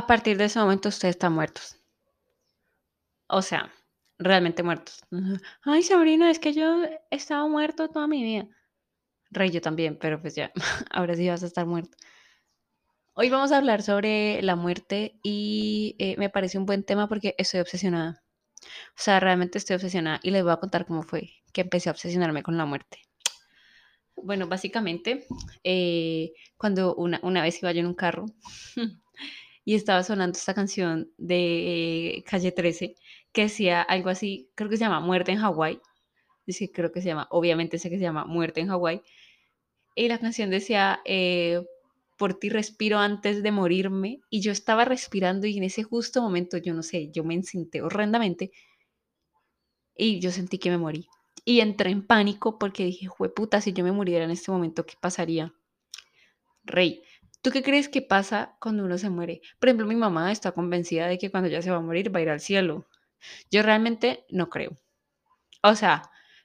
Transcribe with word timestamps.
A 0.00 0.06
partir 0.06 0.38
de 0.38 0.46
ese 0.46 0.58
momento 0.58 0.88
ustedes 0.88 1.16
están 1.16 1.34
muertos. 1.34 1.76
O 3.28 3.42
sea, 3.42 3.70
realmente 4.18 4.62
muertos. 4.62 5.04
Ay, 5.62 5.82
Sabrina, 5.82 6.30
es 6.30 6.38
que 6.38 6.54
yo 6.54 6.84
he 6.84 7.00
estado 7.10 7.46
muerto 7.50 7.90
toda 7.90 8.06
mi 8.06 8.22
vida. 8.24 8.48
Rey, 9.30 9.50
yo 9.50 9.60
también, 9.60 9.98
pero 9.98 10.18
pues 10.18 10.34
ya, 10.34 10.52
ahora 10.90 11.14
sí 11.16 11.28
vas 11.28 11.42
a 11.42 11.46
estar 11.48 11.66
muerto. 11.66 11.98
Hoy 13.12 13.28
vamos 13.28 13.52
a 13.52 13.58
hablar 13.58 13.82
sobre 13.82 14.40
la 14.40 14.56
muerte 14.56 15.20
y 15.22 15.96
eh, 15.98 16.16
me 16.16 16.30
parece 16.30 16.56
un 16.56 16.64
buen 16.64 16.82
tema 16.82 17.06
porque 17.06 17.34
estoy 17.36 17.60
obsesionada. 17.60 18.24
O 18.96 19.02
sea, 19.02 19.20
realmente 19.20 19.58
estoy 19.58 19.76
obsesionada 19.76 20.18
y 20.22 20.30
les 20.30 20.42
voy 20.42 20.52
a 20.52 20.60
contar 20.60 20.86
cómo 20.86 21.02
fue 21.02 21.28
que 21.52 21.60
empecé 21.60 21.90
a 21.90 21.92
obsesionarme 21.92 22.42
con 22.42 22.56
la 22.56 22.64
muerte. 22.64 23.02
Bueno, 24.16 24.48
básicamente, 24.48 25.26
eh, 25.62 26.32
cuando 26.56 26.94
una, 26.94 27.20
una 27.22 27.42
vez 27.42 27.62
iba 27.62 27.72
yo 27.72 27.80
en 27.80 27.86
un 27.86 27.94
carro 27.94 28.24
y 29.70 29.76
estaba 29.76 30.02
sonando 30.02 30.36
esta 30.36 30.52
canción 30.52 31.12
de 31.16 32.24
Calle 32.26 32.50
13 32.50 32.96
que 33.30 33.42
decía 33.42 33.82
algo 33.82 34.10
así, 34.10 34.50
creo 34.56 34.68
que 34.68 34.76
se 34.76 34.82
llama 34.82 34.98
Muerte 34.98 35.30
en 35.30 35.38
Hawái. 35.38 35.80
Dice, 36.44 36.72
creo 36.72 36.90
que 36.90 37.00
se 37.00 37.06
llama, 37.06 37.28
obviamente 37.30 37.78
sé 37.78 37.88
que 37.88 37.96
se 37.96 38.02
llama 38.02 38.24
Muerte 38.24 38.58
en 38.58 38.66
Hawái. 38.66 39.00
Y 39.94 40.08
la 40.08 40.18
canción 40.18 40.50
decía, 40.50 41.02
eh, 41.04 41.64
por 42.18 42.34
ti 42.34 42.48
respiro 42.48 42.98
antes 42.98 43.44
de 43.44 43.52
morirme. 43.52 44.18
Y 44.28 44.40
yo 44.40 44.50
estaba 44.50 44.84
respirando 44.84 45.46
y 45.46 45.56
en 45.56 45.62
ese 45.62 45.84
justo 45.84 46.20
momento, 46.20 46.56
yo 46.56 46.74
no 46.74 46.82
sé, 46.82 47.12
yo 47.12 47.22
me 47.22 47.34
encinté 47.34 47.80
horrendamente 47.80 48.50
y 49.94 50.18
yo 50.18 50.32
sentí 50.32 50.58
que 50.58 50.70
me 50.70 50.78
morí. 50.78 51.06
Y 51.44 51.60
entré 51.60 51.90
en 51.90 52.04
pánico 52.04 52.58
porque 52.58 52.86
dije, 52.86 53.08
puta, 53.36 53.60
si 53.60 53.72
yo 53.72 53.84
me 53.84 53.92
muriera 53.92 54.24
en 54.24 54.32
este 54.32 54.50
momento, 54.50 54.84
¿qué 54.84 54.94
pasaría? 55.00 55.54
Rey, 56.64 57.04
¿tú 57.42 57.50
qué 57.50 57.62
crees 57.62 57.88
que 57.88 58.02
pasa 58.02 58.56
cuando 58.60 58.84
uno 58.84 58.98
se 58.98 59.10
muere? 59.10 59.40
Por 59.58 59.68
ejemplo, 59.68 59.86
mi 59.86 59.96
mamá 59.96 60.32
está 60.32 60.52
convencida 60.52 61.06
de 61.06 61.18
que 61.18 61.30
cuando 61.30 61.48
ya 61.48 61.62
se 61.62 61.70
va 61.70 61.78
a 61.78 61.80
morir 61.80 62.14
va 62.14 62.20
a 62.20 62.22
ir 62.22 62.30
al 62.30 62.40
cielo. 62.40 62.88
Yo 63.50 63.62
realmente 63.62 64.24
no 64.30 64.48
creo. 64.50 64.76
O 65.62 65.74
sea, 65.74 66.02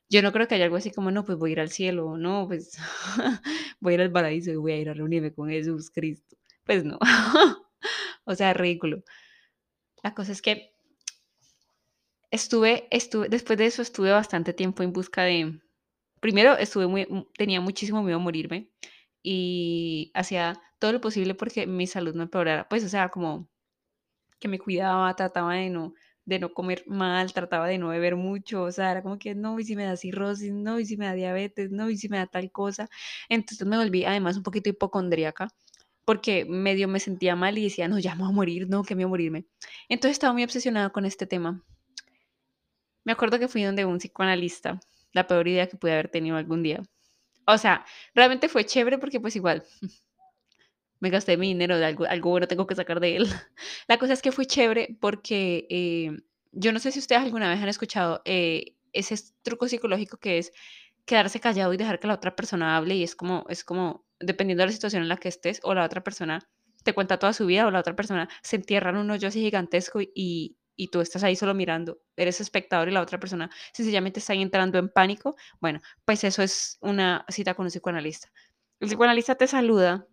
yo 0.09 0.21
no 0.21 0.31
creo 0.31 0.47
que 0.47 0.55
haya 0.55 0.65
algo 0.65 0.77
así 0.77 0.91
como, 0.91 1.11
no, 1.11 1.25
pues 1.25 1.37
voy 1.37 1.51
a 1.51 1.53
ir 1.53 1.59
al 1.61 1.69
cielo, 1.69 2.17
no, 2.17 2.47
pues 2.47 2.77
voy 3.79 3.93
a 3.93 3.95
ir 3.95 4.01
al 4.01 4.11
paraíso 4.11 4.51
y 4.51 4.55
voy 4.55 4.73
a 4.73 4.77
ir 4.77 4.89
a 4.89 4.93
reunirme 4.93 5.33
con 5.33 5.49
Jesús 5.49 5.89
Cristo. 5.91 6.37
Pues 6.63 6.83
no. 6.83 6.99
o 8.25 8.35
sea, 8.35 8.53
ridículo. 8.53 9.03
La 10.03 10.13
cosa 10.13 10.31
es 10.31 10.41
que 10.41 10.75
estuve, 12.31 12.87
estuve, 12.91 13.29
después 13.29 13.57
de 13.57 13.65
eso 13.65 13.81
estuve 13.81 14.11
bastante 14.11 14.53
tiempo 14.53 14.83
en 14.83 14.93
busca 14.93 15.23
de, 15.23 15.59
primero 16.19 16.57
estuve 16.57 16.87
muy, 16.87 17.07
tenía 17.37 17.61
muchísimo 17.61 18.03
miedo 18.03 18.17
a 18.17 18.21
morirme 18.21 18.69
y 19.23 20.11
hacía 20.13 20.61
todo 20.85 20.93
lo 20.93 21.01
posible 21.01 21.33
porque 21.33 21.65
mi 21.65 21.87
salud 21.87 22.13
no 22.13 22.21
empeorara, 22.21 22.69
pues 22.69 22.83
o 22.83 22.89
sea, 22.89 23.09
como 23.09 23.49
que 24.39 24.47
me 24.47 24.59
cuidaba, 24.59 25.15
trataba 25.15 25.55
de 25.55 25.71
no, 25.71 25.95
de 26.25 26.37
no 26.37 26.53
comer 26.53 26.83
mal, 26.85 27.33
trataba 27.33 27.67
de 27.67 27.79
no 27.79 27.87
beber 27.87 28.15
mucho, 28.15 28.61
o 28.61 28.71
sea, 28.71 28.91
era 28.91 29.01
como 29.01 29.17
que 29.17 29.33
no, 29.33 29.59
y 29.59 29.63
si 29.63 29.75
me 29.75 29.85
da 29.85 29.97
cirrosis, 29.97 30.53
no, 30.53 30.79
y 30.79 30.85
si 30.85 30.95
me 30.95 31.07
da 31.07 31.13
diabetes, 31.13 31.71
no, 31.71 31.89
y 31.89 31.97
si 31.97 32.07
me 32.07 32.17
da 32.17 32.27
tal 32.27 32.51
cosa. 32.51 32.87
Entonces 33.29 33.65
me 33.65 33.77
volví 33.77 34.05
además 34.05 34.37
un 34.37 34.43
poquito 34.43 34.69
hipocondríaca 34.69 35.47
porque 36.05 36.45
medio 36.45 36.87
me 36.87 36.99
sentía 36.99 37.35
mal 37.35 37.57
y 37.57 37.63
decía, 37.63 37.87
no, 37.87 37.97
ya 37.97 38.13
me 38.13 38.21
voy 38.21 38.29
a 38.31 38.35
morir, 38.35 38.69
no, 38.69 38.83
que 38.83 38.93
me 38.93 39.05
voy 39.05 39.09
a 39.09 39.09
morirme. 39.09 39.47
Entonces 39.89 40.13
estaba 40.17 40.33
muy 40.33 40.43
obsesionada 40.43 40.91
con 40.91 41.05
este 41.05 41.25
tema. 41.25 41.63
Me 43.03 43.13
acuerdo 43.13 43.39
que 43.39 43.47
fui 43.47 43.63
donde 43.63 43.85
un 43.85 43.97
psicoanalista, 43.97 44.79
la 45.13 45.25
peor 45.25 45.47
idea 45.47 45.67
que 45.67 45.77
pude 45.77 45.93
haber 45.93 46.09
tenido 46.09 46.37
algún 46.37 46.61
día. 46.61 46.83
O 47.47 47.57
sea, 47.57 47.85
realmente 48.13 48.49
fue 48.49 48.65
chévere 48.65 48.99
porque 48.99 49.19
pues 49.19 49.35
igual 49.35 49.63
me 51.05 51.11
gasté 51.11 51.37
mi 51.37 51.49
dinero 51.49 51.77
de 51.77 51.85
algo, 51.85 52.05
algo 52.05 52.31
bueno 52.31 52.47
tengo 52.47 52.65
que 52.65 52.73
sacar 52.73 52.99
de 52.99 53.17
él. 53.17 53.27
La 53.87 53.99
cosa 53.99 54.13
es 54.13 54.23
que 54.23 54.31
fue 54.31 54.47
chévere 54.47 54.97
porque 54.99 55.67
eh, 55.69 56.17
yo 56.51 56.71
no 56.71 56.79
sé 56.79 56.91
si 56.91 56.97
ustedes 56.97 57.21
alguna 57.21 57.47
vez 57.47 57.61
han 57.61 57.69
escuchado 57.69 58.23
eh, 58.25 58.75
ese 58.91 59.15
truco 59.43 59.67
psicológico 59.67 60.17
que 60.17 60.39
es 60.39 60.51
quedarse 61.05 61.39
callado 61.39 61.73
y 61.73 61.77
dejar 61.77 61.99
que 61.99 62.07
la 62.07 62.15
otra 62.15 62.35
persona 62.35 62.75
hable 62.75 62.95
y 62.95 63.03
es 63.03 63.15
como, 63.15 63.45
es 63.49 63.63
como, 63.63 64.07
dependiendo 64.19 64.63
de 64.63 64.67
la 64.67 64.73
situación 64.73 65.03
en 65.03 65.09
la 65.09 65.17
que 65.17 65.29
estés 65.29 65.59
o 65.61 65.75
la 65.75 65.85
otra 65.85 66.03
persona 66.03 66.49
te 66.83 66.93
cuenta 66.93 67.19
toda 67.19 67.33
su 67.33 67.45
vida 67.45 67.67
o 67.67 67.71
la 67.71 67.79
otra 67.79 67.95
persona 67.95 68.27
se 68.41 68.55
entierra 68.55 68.89
en 68.89 68.97
un 68.97 69.11
hoyo 69.11 69.27
así 69.27 69.41
gigantesco 69.41 70.01
y, 70.01 70.57
y 70.75 70.87
tú 70.87 71.01
estás 71.01 71.23
ahí 71.23 71.35
solo 71.35 71.53
mirando, 71.53 71.99
eres 72.15 72.41
espectador 72.41 72.89
y 72.89 72.91
la 72.91 73.01
otra 73.01 73.19
persona 73.19 73.49
sencillamente 73.73 74.19
está 74.19 74.33
ahí 74.33 74.41
entrando 74.41 74.79
en 74.79 74.89
pánico, 74.89 75.35
bueno, 75.59 75.81
pues 76.03 76.23
eso 76.23 76.41
es 76.41 76.77
una 76.81 77.25
cita 77.29 77.53
con 77.53 77.65
un 77.65 77.69
psicoanalista. 77.69 78.31
El 78.79 78.89
psicoanalista 78.89 79.35
te 79.35 79.47
saluda, 79.47 80.07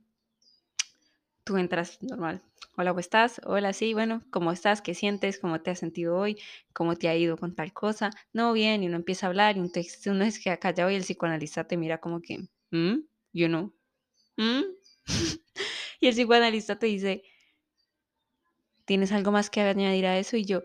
tú 1.44 1.56
entras 1.56 2.02
normal. 2.02 2.42
Hola, 2.76 2.90
¿cómo 2.90 3.00
estás? 3.00 3.40
Hola, 3.44 3.72
sí, 3.72 3.92
bueno, 3.94 4.22
¿cómo 4.30 4.52
estás? 4.52 4.80
¿Qué 4.80 4.94
sientes? 4.94 5.38
¿Cómo 5.38 5.60
te 5.60 5.70
has 5.70 5.78
sentido 5.78 6.16
hoy? 6.16 6.38
¿Cómo 6.72 6.96
te 6.96 7.08
ha 7.08 7.16
ido 7.16 7.36
con 7.36 7.54
tal 7.54 7.72
cosa? 7.72 8.10
No, 8.32 8.52
bien, 8.52 8.82
y 8.82 8.86
uno 8.86 8.96
empieza 8.96 9.26
a 9.26 9.28
hablar 9.30 9.56
y 9.56 9.60
uno, 9.60 9.70
uno 10.06 10.24
es 10.24 10.38
que 10.38 10.56
callado 10.58 10.90
y 10.90 10.94
el 10.94 11.02
psicoanalista 11.02 11.64
te 11.64 11.76
mira 11.76 11.98
como 11.98 12.20
que, 12.22 12.48
¿Mm? 12.70 13.00
Yo 13.32 13.48
no. 13.48 13.74
¿Mm? 14.36 14.62
y 16.00 16.06
el 16.08 16.14
psicoanalista 16.14 16.78
te 16.78 16.86
dice, 16.86 17.22
¿tienes 18.84 19.12
algo 19.12 19.32
más 19.32 19.50
que 19.50 19.60
añadir 19.60 20.06
a 20.06 20.18
eso? 20.18 20.36
Y 20.36 20.44
yo, 20.44 20.62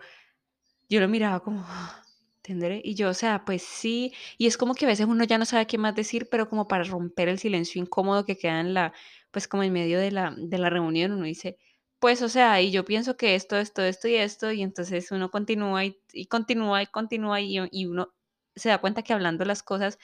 yo 0.90 1.00
lo 1.00 1.08
miraba 1.08 1.42
como, 1.42 1.66
¿tendré? 2.42 2.82
Y 2.84 2.96
yo, 2.96 3.10
o 3.10 3.14
sea, 3.14 3.46
pues 3.46 3.64
sí, 3.64 4.14
y 4.38 4.48
es 4.48 4.58
como 4.58 4.76
que 4.76 4.86
a 4.86 4.90
veces 4.90 5.08
uno 5.08 5.24
ya 5.24 5.38
no 5.38 5.46
sabe 5.46 5.68
qué 5.68 5.78
más 5.78 5.96
decir, 5.96 6.30
pero 6.30 6.50
como 6.50 6.68
para 6.68 6.84
romper 6.84 7.30
el 7.30 7.40
silencio 7.40 7.82
incómodo 7.82 8.26
que 8.26 8.38
queda 8.38 8.62
en 8.62 8.74
la, 8.74 8.94
pues 9.32 9.48
como 9.48 9.64
en 9.64 9.74
medio 9.74 10.00
de 10.00 10.12
la, 10.12 10.34
de 10.38 10.58
la 10.58 10.70
reunión, 10.70 11.12
uno 11.12 11.26
dice, 11.26 11.58
pues 12.00 12.22
o 12.22 12.30
sea, 12.30 12.62
y 12.62 12.72
yo 12.72 12.86
pienso 12.86 13.18
que 13.18 13.36
esto, 13.36 13.58
esto, 13.58 13.84
esto 13.84 14.08
y 14.08 14.16
esto, 14.16 14.52
y 14.52 14.62
entonces 14.62 15.12
uno 15.12 15.32
continúa 15.32 15.86
y, 15.86 15.96
continúa 16.30 16.84
y 16.84 16.88
continúa 16.88 17.42
y, 17.42 17.58
y 17.72 17.86
uno 17.86 18.14
se 18.56 18.70
da 18.70 18.80
cuenta 18.80 19.04
que 19.04 19.14
hablando 19.14 19.46
las 19.46 19.64
cosas, 19.64 20.00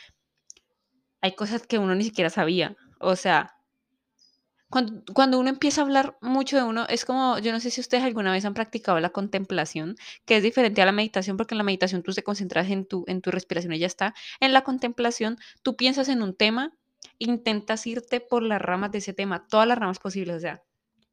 hay 1.22 1.36
cosas 1.36 1.66
que 1.68 1.78
uno 1.80 1.96
ni 1.96 2.04
siquiera 2.04 2.30
sabía, 2.30 2.76
o 3.00 3.16
sea, 3.16 3.56
cuando, 5.14 5.38
uno 5.40 5.50
empieza 5.50 5.82
a 5.82 5.84
hablar 5.84 6.18
mucho 6.20 6.58
de 6.58 6.64
uno, 6.64 6.88
es 6.90 7.06
como, 7.06 7.38
yo 7.38 7.52
no 7.52 7.60
sé 7.60 7.70
si 7.70 7.80
ustedes 7.80 8.04
alguna 8.04 8.32
vez 8.32 8.44
han 8.44 8.56
practicado 8.56 9.00
la 9.00 9.12
contemplación, 9.12 9.96
que 10.26 10.38
es 10.38 10.42
diferente 10.42 10.82
a 10.82 10.86
la 10.88 10.92
meditación, 10.92 11.38
porque 11.38 11.54
en 11.54 11.60
la 11.60 11.64
meditación 11.64 12.02
tú 12.02 12.12
te 12.12 12.24
concentras 12.24 12.68
en 12.72 12.88
tu, 12.88 13.04
en 13.06 13.22
tu 13.22 13.30
respiración 13.30 13.74
y 13.74 13.78
ya 13.78 13.86
está. 13.86 14.16
En 14.40 14.52
la 14.52 14.64
contemplación, 14.64 15.38
tú 15.62 15.76
piensas 15.76 16.10
en 16.10 16.24
un 16.24 16.36
tema, 16.36 16.74
intentas 17.20 17.86
irte 17.88 18.20
por 18.22 18.44
las 18.44 18.62
ramas 18.62 18.92
de 18.92 19.00
ese 19.00 19.14
tema, 19.14 19.48
todas 19.48 19.68
las 19.68 19.78
ramas 19.78 20.00
posibles, 20.00 20.38
o 20.38 20.40
sea, 20.40 20.64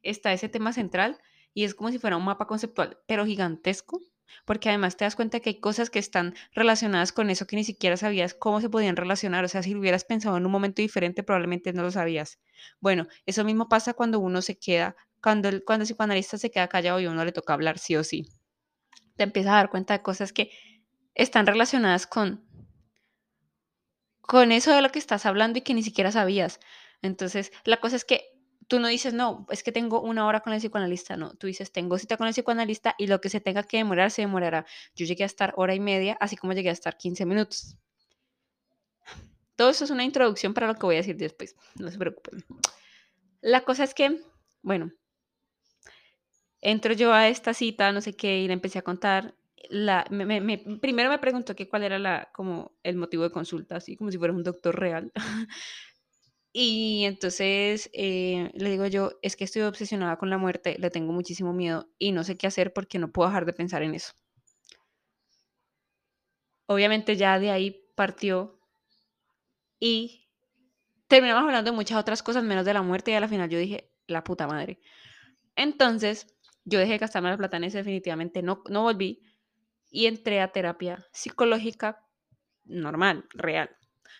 está 0.03 0.33
ese 0.33 0.49
tema 0.49 0.73
central 0.73 1.19
y 1.55 1.65
es 1.65 1.75
como 1.75 1.91
si 1.91 1.99
fuera 1.99 2.17
un 2.17 2.25
mapa 2.25 2.47
conceptual, 2.47 2.99
pero 3.07 3.27
gigantesco, 3.27 4.01
porque 4.45 4.69
además 4.69 4.97
te 4.97 5.05
das 5.05 5.17
cuenta 5.17 5.41
que 5.41 5.51
hay 5.51 5.61
cosas 5.61 5.91
que 5.91 5.99
están 5.99 6.35
relacionadas 6.55 7.13
con 7.13 7.31
eso 7.31 7.47
que 7.47 7.57
ni 7.57 7.65
siquiera 7.65 7.97
sabías 7.97 8.35
cómo 8.35 8.61
se 8.61 8.71
podían 8.71 8.97
relacionar, 8.97 9.45
o 9.45 9.49
sea, 9.49 9.63
si 9.63 9.75
hubieras 9.75 10.05
pensado 10.05 10.37
en 10.37 10.47
un 10.47 10.53
momento 10.53 10.83
diferente, 10.83 11.23
probablemente 11.23 11.73
no 11.73 11.83
lo 11.83 11.91
sabías. 11.91 12.39
Bueno, 12.81 13.07
eso 13.27 13.45
mismo 13.45 13.69
pasa 13.69 13.95
cuando 13.95 14.21
uno 14.21 14.43
se 14.43 14.59
queda, 14.59 14.97
cuando 15.23 15.49
el, 15.49 15.65
cuando 15.65 15.83
el 15.83 15.89
psicoanalista 15.89 16.39
se 16.39 16.51
queda 16.51 16.69
callado 16.69 17.01
y 17.01 17.07
a 17.07 17.11
uno 17.11 17.25
le 17.25 17.33
toca 17.33 17.53
hablar 17.53 17.79
sí 17.79 17.97
o 17.97 18.05
sí. 18.05 18.27
Te 19.17 19.25
empiezas 19.25 19.53
a 19.53 19.57
dar 19.57 19.71
cuenta 19.71 19.95
de 19.95 20.03
cosas 20.03 20.33
que 20.33 20.51
están 21.15 21.47
relacionadas 21.47 22.07
con, 22.07 22.45
con 24.31 24.53
eso 24.53 24.73
de 24.73 24.81
lo 24.81 24.91
que 24.91 25.01
estás 25.01 25.27
hablando 25.27 25.59
y 25.59 25.63
que 25.63 25.75
ni 25.75 25.83
siquiera 25.83 26.13
sabías. 26.13 26.61
Entonces, 27.03 27.51
la 27.65 27.79
cosa 27.81 27.97
es 27.97 28.05
que 28.05 28.31
tú 28.69 28.79
no 28.79 28.87
dices, 28.87 29.13
no, 29.13 29.45
es 29.51 29.65
que 29.65 29.73
tengo 29.73 30.01
una 30.01 30.25
hora 30.25 30.39
con 30.39 30.53
el 30.53 30.61
psicoanalista, 30.61 31.17
no, 31.17 31.35
tú 31.35 31.49
dices, 31.49 31.73
tengo 31.73 31.99
cita 31.99 32.17
con 32.17 32.29
el 32.29 32.33
psicoanalista 32.33 32.95
y 32.97 33.09
lo 33.09 33.21
que 33.21 33.29
se 33.29 33.41
tenga 33.41 33.65
que 33.65 33.79
demorar, 33.79 34.13
se 34.13 34.23
demorará. 34.23 34.67
Yo 34.95 35.05
llegué 35.05 35.25
a 35.25 35.27
estar 35.27 35.53
hora 35.57 35.75
y 35.75 35.81
media, 35.81 36.17
así 36.21 36.37
como 36.37 36.53
llegué 36.53 36.69
a 36.69 36.73
estar 36.73 36.97
15 36.97 37.27
minutos. 37.27 37.77
Todo 39.57 39.71
eso 39.71 39.83
es 39.83 39.91
una 39.91 40.05
introducción 40.05 40.55
para 40.55 40.69
lo 40.69 40.77
que 40.77 40.87
voy 40.87 40.95
a 40.95 40.99
decir 40.99 41.17
después, 41.17 41.57
no 41.75 41.91
se 41.91 41.99
preocupen. 41.99 42.45
La 43.41 43.63
cosa 43.63 43.83
es 43.83 43.95
que, 43.95 44.23
bueno, 44.63 44.93
entro 46.61 46.93
yo 46.93 47.13
a 47.13 47.27
esta 47.27 47.53
cita, 47.53 47.91
no 47.91 48.01
sé 48.01 48.15
qué, 48.15 48.39
y 48.39 48.47
le 48.47 48.53
empecé 48.53 48.79
a 48.79 48.83
contar. 48.83 49.35
La, 49.69 50.05
primero 50.81 51.11
me 51.11 51.19
preguntó 51.19 51.55
que 51.55 51.69
cuál 51.69 51.83
era 51.83 51.99
la, 51.99 52.31
como 52.33 52.73
el 52.83 52.97
motivo 52.97 53.25
de 53.25 53.31
consulta, 53.31 53.77
así 53.77 53.97
como 53.97 54.11
si 54.11 54.19
fuera 54.19 54.33
un 54.33 54.43
doctor 54.43 54.79
real. 54.79 55.13
Y 56.53 57.05
entonces 57.05 57.91
eh, 57.93 58.51
le 58.55 58.71
digo 58.71 58.87
yo, 58.87 59.13
es 59.23 59.37
que 59.37 59.45
estoy 59.45 59.63
obsesionada 59.63 60.17
con 60.17 60.31
la 60.31 60.39
muerte, 60.39 60.77
le 60.79 60.91
tengo 60.91 61.13
muchísimo 61.13 61.53
miedo 61.53 61.89
y 61.99 62.11
no 62.13 62.25
sé 62.25 62.37
qué 62.37 62.49
hacer 62.49 62.73
porque 62.73 62.99
no 62.99 63.13
puedo 63.13 63.29
dejar 63.29 63.47
de 63.47 63.53
pensar 63.53 63.83
en 63.83 63.95
eso. 63.95 64.15
Obviamente 66.67 67.17
ya 67.17 67.39
de 67.39 67.51
ahí 67.51 67.85
partió 67.95 68.61
y 69.79 70.29
terminamos 71.07 71.45
hablando 71.45 71.71
de 71.71 71.77
muchas 71.77 71.99
otras 71.99 72.23
cosas 72.23 72.43
menos 72.43 72.65
de 72.65 72.75
la 72.75 72.83
muerte 72.83 73.13
y 73.13 73.15
a 73.15 73.21
la 73.21 73.29
final 73.29 73.49
yo 73.49 73.59
dije, 73.59 73.93
la 74.09 74.25
puta 74.25 74.49
madre. 74.49 74.81
Entonces 75.55 76.37
yo 76.65 76.81
dejé 76.81 76.93
de 76.93 76.99
gastarme 76.99 77.31
la 77.31 77.37
plata 77.37 77.57
en 77.57 77.71
definitivamente 77.71 78.43
no, 78.43 78.63
no 78.69 78.83
volví 78.83 79.23
y 79.91 80.07
entré 80.07 80.41
a 80.41 80.53
terapia 80.53 81.07
psicológica 81.13 82.07
normal, 82.65 83.27
real. 83.35 83.71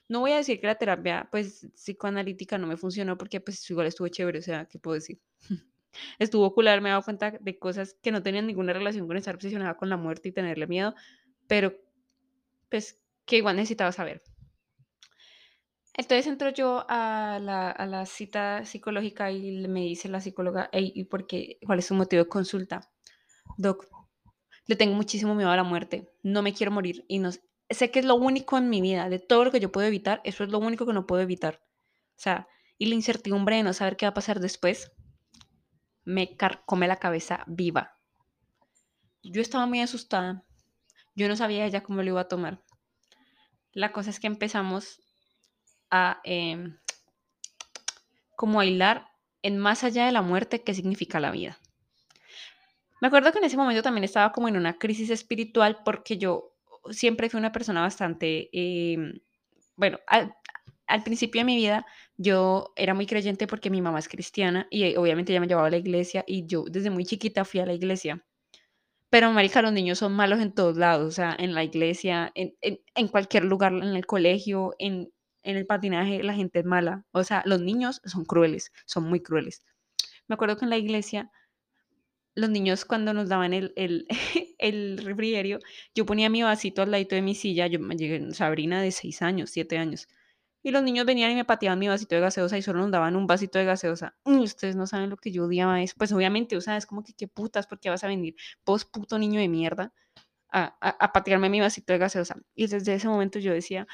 No 0.09 0.21
voy 0.21 0.33
a 0.33 0.37
decir 0.37 0.61
que 0.61 0.67
la 0.67 0.77
terapia, 0.77 1.29
pues, 1.31 1.69
psicoanalítica 1.75 2.59
no 2.59 2.67
me 2.67 2.77
funcionó 2.77 3.17
porque, 3.19 3.41
pues, 3.41 3.69
igual 3.71 3.87
estuvo 3.87 4.09
chévere, 4.09 4.41
o 4.41 4.43
sea, 4.43 4.67
¿qué 4.67 4.79
puedo 4.79 4.95
decir? 4.97 5.21
Estuvo 6.19 6.55
cool 6.55 6.69
haberme 6.69 6.91
dado 6.91 7.03
cuenta 7.03 7.33
de 7.33 7.59
cosas 7.59 7.97
que 8.03 8.13
no 8.13 8.23
tenían 8.23 8.47
ninguna 8.47 8.73
relación 8.73 9.07
con 9.09 9.17
estar 9.17 9.35
obsesionada 9.35 9.77
con 9.77 9.89
la 9.89 9.97
muerte 9.97 10.29
y 10.29 10.33
tenerle 10.33 10.67
miedo, 10.69 10.95
pero 11.49 11.75
pues 12.71 13.01
que 13.27 13.39
igual 13.39 13.57
necesitaba 13.57 13.93
saber. 13.93 14.23
Entonces 15.95 16.27
entro 16.27 16.51
yo 16.51 16.85
a 16.89 17.39
la, 17.43 17.71
a 17.71 17.87
la 17.87 18.07
cita 18.07 18.65
psicológica 18.65 19.31
y 19.33 19.67
me 19.69 19.81
dice 19.81 20.09
la 20.09 20.21
psicóloga, 20.21 20.69
"Ey, 20.73 20.93
¿y 20.95 21.05
por 21.05 21.27
qué? 21.27 21.59
¿Cuál 21.67 21.81
es 21.81 21.87
su 21.87 21.95
motivo 21.95 22.23
de 22.25 22.29
consulta? 22.29 22.81
Doc, 23.59 23.87
le 24.71 24.77
tengo 24.77 24.95
muchísimo 24.95 25.35
miedo 25.35 25.51
a 25.51 25.57
la 25.57 25.65
muerte, 25.65 26.09
no 26.23 26.43
me 26.43 26.55
quiero 26.55 26.71
morir 26.71 27.05
y 27.09 27.19
no, 27.19 27.33
sé 27.69 27.91
que 27.91 27.99
es 27.99 28.05
lo 28.05 28.15
único 28.15 28.57
en 28.57 28.71
mi 28.71 28.81
vida, 28.81 29.09
de 29.09 29.19
todo 29.19 29.43
lo 29.45 29.51
que 29.51 29.59
yo 29.59 29.73
puedo 29.73 29.89
evitar, 29.89 30.21
eso 30.23 30.45
es 30.45 30.51
lo 30.51 30.61
único 30.61 30.87
que 30.87 30.93
no 30.93 31.09
puedo 31.09 31.21
evitar. 31.21 31.61
O 32.11 32.21
sea, 32.23 32.47
y 32.79 32.87
la 32.87 32.95
incertidumbre 32.95 33.57
de 33.57 33.65
no 33.65 33.73
saber 33.73 33.97
qué 33.97 34.07
va 34.07 34.11
a 34.11 34.15
pasar 34.15 34.39
después 34.39 34.93
me 36.05 36.37
carcome 36.37 36.87
la 36.87 37.01
cabeza 37.01 37.43
viva. 37.49 37.99
Yo 39.25 39.43
estaba 39.43 39.67
muy 39.67 39.81
asustada, 39.81 40.45
yo 41.17 41.27
no 41.27 41.35
sabía 41.35 41.67
ya 41.67 41.83
cómo 41.83 42.05
lo 42.05 42.11
iba 42.11 42.21
a 42.21 42.29
tomar. 42.29 42.63
La 43.73 43.91
cosa 43.91 44.11
es 44.11 44.21
que 44.21 44.29
empezamos 44.29 45.01
a 45.91 46.21
em, 46.23 46.79
como 48.37 48.61
a 48.61 48.67
hilar 48.67 49.09
en 49.43 49.59
más 49.59 49.83
allá 49.83 50.07
de 50.07 50.13
la 50.13 50.23
muerte 50.23 50.63
qué 50.63 50.75
significa 50.75 51.19
la 51.19 51.33
vida. 51.33 51.59
Me 53.01 53.09
acuerdo 53.09 53.33
que 53.33 53.39
en 53.39 53.45
ese 53.45 53.57
momento 53.57 53.83
también 53.83 54.05
estaba 54.05 54.33
como 54.33 54.49
en 54.49 54.57
una 54.57 54.79
crisis 54.79 55.11
espiritual 55.11 55.79
porque 55.85 56.19
yo 56.19 56.55
siempre 56.91 57.31
fui 57.31 57.39
una 57.39 57.53
persona 57.53 57.81
bastante, 57.83 58.51
em, 58.53 59.21
bueno, 59.77 59.99
al, 60.07 60.35
principio 61.05 61.41
de 61.41 61.45
mi 61.45 61.57
vida 61.57 61.87
yo 62.17 62.73
era 62.77 62.95
muy 62.95 63.07
creyente 63.07 63.47
porque 63.47 63.71
mi 63.71 63.81
mamá 63.81 64.01
es 64.01 64.09
cristiana 64.09 64.67
y 64.71 64.85
eh, 64.85 64.99
obviamente 64.99 65.33
ella 65.33 65.41
me 65.41 65.47
llevaba 65.47 65.69
a 65.69 65.71
la 65.71 65.77
iglesia 65.77 66.25
y 66.27 66.47
yo 66.47 66.65
desde 66.69 66.91
muy 66.91 67.05
chiquita 67.05 67.45
fui 67.45 67.61
a 67.61 67.67
la 67.67 67.75
iglesia. 67.75 68.25
Pero, 69.11 69.31
marica, 69.33 69.63
los 69.63 69.73
niños 69.73 69.99
son 69.99 70.13
malos 70.13 70.41
en 70.41 70.53
todos 70.55 70.77
lados, 70.77 71.09
o 71.09 71.11
sea, 71.11 71.37
en 71.39 71.55
la 71.55 71.65
iglesia, 71.65 72.31
en, 72.35 72.55
en, 72.61 72.81
en 72.95 73.09
cualquier 73.09 73.45
lugar, 73.45 73.73
en 73.73 73.97
el 73.97 74.07
colegio, 74.07 74.75
en, 74.79 75.13
en 75.43 75.57
el 75.57 75.67
patinaje, 75.67 76.23
la 76.23 76.35
gente 76.35 76.61
es 76.61 76.65
mala. 76.65 77.05
O 77.13 77.25
sea, 77.25 77.43
los 77.47 77.61
niños 77.61 78.01
son 78.05 78.25
crueles, 78.25 78.73
son 78.87 79.05
muy 79.05 79.21
crueles. 79.21 79.65
Me 80.29 80.35
acuerdo 80.35 80.57
que 80.57 80.65
en 80.65 80.71
la 80.71 80.79
iglesia, 80.79 81.31
los 82.35 82.51
niños 82.51 82.85
cuando 82.85 83.13
nos 83.13 83.29
daban 83.29 83.53
el, 83.53 83.73
el, 83.77 84.07
el 84.59 84.99
refrigerio, 84.99 85.59
yo 85.95 86.07
ponía 86.07 86.29
mi 86.31 86.43
vasito 86.43 86.83
al 86.83 86.91
ladito 86.91 87.15
de 87.15 87.23
mi 87.23 87.35
silla, 87.35 87.67
yo 87.67 87.79
llegué, 87.91 88.33
Sabrina 88.35 88.83
de 88.83 88.93
6 88.93 89.23
años, 89.23 89.51
7 89.51 89.79
años, 89.79 90.09
y 90.63 90.71
los 90.73 90.83
niños 90.83 91.07
venían 91.07 91.31
y 91.31 91.35
me 91.35 91.45
pateaban 91.45 91.79
mi 91.79 91.89
vasito 91.89 92.15
de 92.15 92.21
gaseosa 92.21 92.59
y 92.59 92.63
solo 92.63 92.81
nos 92.81 92.91
daban 92.91 93.17
un 93.17 93.27
vasito 93.27 93.59
de 93.59 93.65
gaseosa. 93.65 94.15
Ustedes 94.25 94.77
no 94.77 94.87
saben 94.87 95.09
lo 95.09 95.17
que 95.17 95.33
yo 95.33 95.47
odiaba 95.47 95.81
eso. 95.81 95.95
Pues 95.97 96.13
obviamente, 96.13 96.57
o 96.57 96.61
como 96.87 97.03
que 97.03 97.15
qué 97.15 97.29
putas, 97.29 97.67
porque 97.67 97.89
vas 97.89 98.05
a 98.05 98.09
venir 98.09 98.35
vos, 98.67 98.85
puto 98.85 99.19
niño 99.19 99.41
de 99.41 99.49
mierda, 99.49 99.95
a, 100.51 100.77
a, 100.81 100.89
a 100.91 101.13
patearme 101.13 101.49
mi 101.49 101.61
vasito 101.61 101.93
de 101.95 101.99
gaseosa. 101.99 102.37
Y 102.55 102.67
desde 102.67 102.95
ese 102.95 103.09
momento 103.09 103.39
yo 103.39 103.55
decía, 103.55 103.87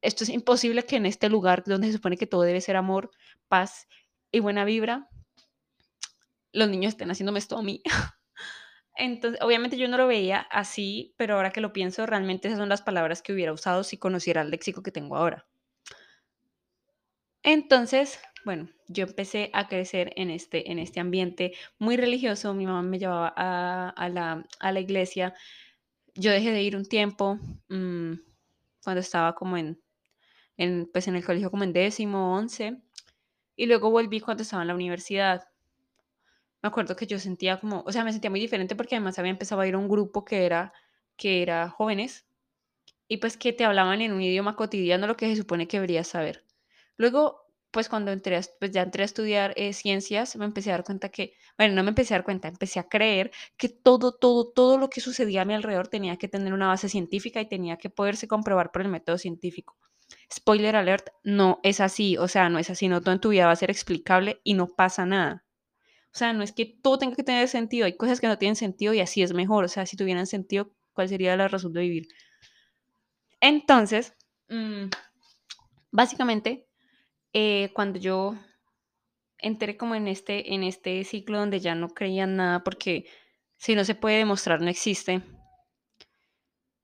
esto 0.00 0.24
es 0.24 0.30
imposible 0.30 0.84
que 0.84 0.96
en 0.96 1.06
este 1.06 1.28
lugar 1.28 1.64
donde 1.66 1.88
se 1.88 1.94
supone 1.94 2.16
que 2.16 2.26
todo 2.26 2.42
debe 2.42 2.60
ser 2.60 2.76
amor, 2.76 3.10
paz 3.48 3.88
y 4.30 4.40
buena 4.40 4.64
vibra, 4.64 5.08
los 6.52 6.68
niños 6.68 6.94
estén 6.94 7.10
haciéndome 7.10 7.38
esto 7.38 7.58
a 7.58 7.62
mí. 7.62 7.82
Entonces, 8.96 9.40
obviamente 9.42 9.78
yo 9.78 9.88
no 9.88 9.96
lo 9.96 10.06
veía 10.06 10.40
así, 10.50 11.14
pero 11.16 11.36
ahora 11.36 11.50
que 11.50 11.60
lo 11.60 11.72
pienso, 11.72 12.06
realmente 12.06 12.48
esas 12.48 12.58
son 12.60 12.68
las 12.68 12.82
palabras 12.82 13.22
que 13.22 13.32
hubiera 13.32 13.52
usado 13.52 13.84
si 13.84 13.96
conociera 13.96 14.42
el 14.42 14.50
léxico 14.50 14.82
que 14.82 14.92
tengo 14.92 15.16
ahora. 15.16 15.46
Entonces, 17.42 18.20
bueno, 18.44 18.68
yo 18.88 19.04
empecé 19.04 19.50
a 19.52 19.68
crecer 19.68 20.12
en 20.16 20.30
este, 20.30 20.70
en 20.70 20.78
este 20.78 21.00
ambiente 21.00 21.52
muy 21.78 21.96
religioso. 21.96 22.54
Mi 22.54 22.66
mamá 22.66 22.82
me 22.82 22.98
llevaba 22.98 23.28
a, 23.36 24.08
la, 24.08 24.44
a 24.60 24.72
la, 24.72 24.80
iglesia. 24.80 25.34
Yo 26.14 26.30
dejé 26.30 26.52
de 26.52 26.62
ir 26.62 26.76
un 26.76 26.84
tiempo 26.84 27.38
mmm, 27.68 28.14
cuando 28.84 29.00
estaba 29.00 29.34
como 29.34 29.56
en, 29.56 29.80
en, 30.56 30.88
pues 30.92 31.08
en 31.08 31.16
el 31.16 31.24
colegio 31.24 31.50
como 31.50 31.64
en 31.64 31.72
décimo, 31.72 32.36
once. 32.36 32.80
Y 33.56 33.66
luego 33.66 33.90
volví 33.90 34.20
cuando 34.20 34.42
estaba 34.42 34.62
en 34.62 34.68
la 34.68 34.74
universidad. 34.74 35.51
Me 36.62 36.68
acuerdo 36.68 36.96
que 36.96 37.06
yo 37.06 37.18
sentía 37.18 37.58
como, 37.60 37.82
o 37.86 37.92
sea, 37.92 38.04
me 38.04 38.12
sentía 38.12 38.30
muy 38.30 38.40
diferente 38.40 38.76
porque 38.76 38.94
además 38.96 39.18
había 39.18 39.30
empezado 39.32 39.60
a 39.60 39.66
ir 39.66 39.74
a 39.74 39.78
un 39.78 39.88
grupo 39.88 40.24
que 40.24 40.46
era, 40.46 40.72
que 41.16 41.42
era 41.42 41.68
jóvenes 41.70 42.26
y 43.08 43.18
pues 43.18 43.36
que 43.36 43.52
te 43.52 43.64
hablaban 43.64 44.00
en 44.02 44.12
un 44.12 44.22
idioma 44.22 44.56
cotidiano 44.56 45.06
lo 45.06 45.16
que 45.16 45.28
se 45.28 45.36
supone 45.36 45.68
que 45.68 45.78
deberías 45.78 46.08
saber. 46.08 46.44
Luego, 46.96 47.46
pues 47.70 47.88
cuando 47.88 48.12
entré, 48.12 48.40
pues 48.60 48.70
ya 48.72 48.82
entré 48.82 49.02
a 49.02 49.06
estudiar 49.06 49.54
eh, 49.56 49.72
ciencias, 49.72 50.36
me 50.36 50.44
empecé 50.44 50.70
a 50.70 50.74
dar 50.74 50.84
cuenta 50.84 51.08
que, 51.10 51.34
bueno, 51.58 51.74
no 51.74 51.82
me 51.82 51.90
empecé 51.90 52.14
a 52.14 52.18
dar 52.18 52.24
cuenta, 52.24 52.48
empecé 52.48 52.80
a 52.80 52.88
creer 52.88 53.30
que 53.56 53.68
todo, 53.68 54.12
todo, 54.14 54.50
todo 54.52 54.78
lo 54.78 54.90
que 54.90 55.00
sucedía 55.00 55.42
a 55.42 55.44
mi 55.44 55.54
alrededor 55.54 55.88
tenía 55.88 56.16
que 56.18 56.28
tener 56.28 56.52
una 56.52 56.68
base 56.68 56.88
científica 56.88 57.40
y 57.40 57.48
tenía 57.48 57.76
que 57.78 57.90
poderse 57.90 58.28
comprobar 58.28 58.72
por 58.72 58.82
el 58.82 58.88
método 58.88 59.18
científico. 59.18 59.76
Spoiler 60.32 60.76
alert, 60.76 61.08
no 61.24 61.60
es 61.62 61.80
así, 61.80 62.16
o 62.18 62.28
sea, 62.28 62.48
no 62.50 62.58
es 62.58 62.70
así, 62.70 62.88
no 62.88 63.00
todo 63.00 63.12
en 63.14 63.20
tu 63.20 63.30
vida 63.30 63.46
va 63.46 63.52
a 63.52 63.56
ser 63.56 63.70
explicable 63.70 64.40
y 64.44 64.54
no 64.54 64.68
pasa 64.68 65.06
nada. 65.06 65.44
O 66.14 66.18
sea, 66.18 66.32
no 66.32 66.42
es 66.42 66.52
que 66.52 66.66
todo 66.66 66.98
tenga 66.98 67.16
que 67.16 67.22
tener 67.22 67.48
sentido, 67.48 67.86
hay 67.86 67.96
cosas 67.96 68.20
que 68.20 68.26
no 68.28 68.38
tienen 68.38 68.56
sentido 68.56 68.92
y 68.92 69.00
así 69.00 69.22
es 69.22 69.32
mejor, 69.32 69.64
o 69.64 69.68
sea, 69.68 69.86
si 69.86 69.96
tuvieran 69.96 70.26
sentido, 70.26 70.70
¿cuál 70.92 71.08
sería 71.08 71.36
la 71.36 71.48
razón 71.48 71.72
de 71.72 71.80
vivir? 71.80 72.08
Entonces, 73.40 74.14
mmm, 74.48 74.86
básicamente, 75.90 76.66
eh, 77.32 77.70
cuando 77.74 77.98
yo 77.98 78.34
entré 79.38 79.76
como 79.76 79.94
en 79.94 80.06
este, 80.08 80.54
en 80.54 80.62
este 80.62 81.02
ciclo 81.04 81.38
donde 81.38 81.60
ya 81.60 81.74
no 81.74 81.88
creía 81.88 82.26
nada 82.26 82.62
porque 82.62 83.06
si 83.56 83.74
no 83.74 83.84
se 83.84 83.94
puede 83.94 84.18
demostrar 84.18 84.60
no 84.60 84.68
existe, 84.68 85.22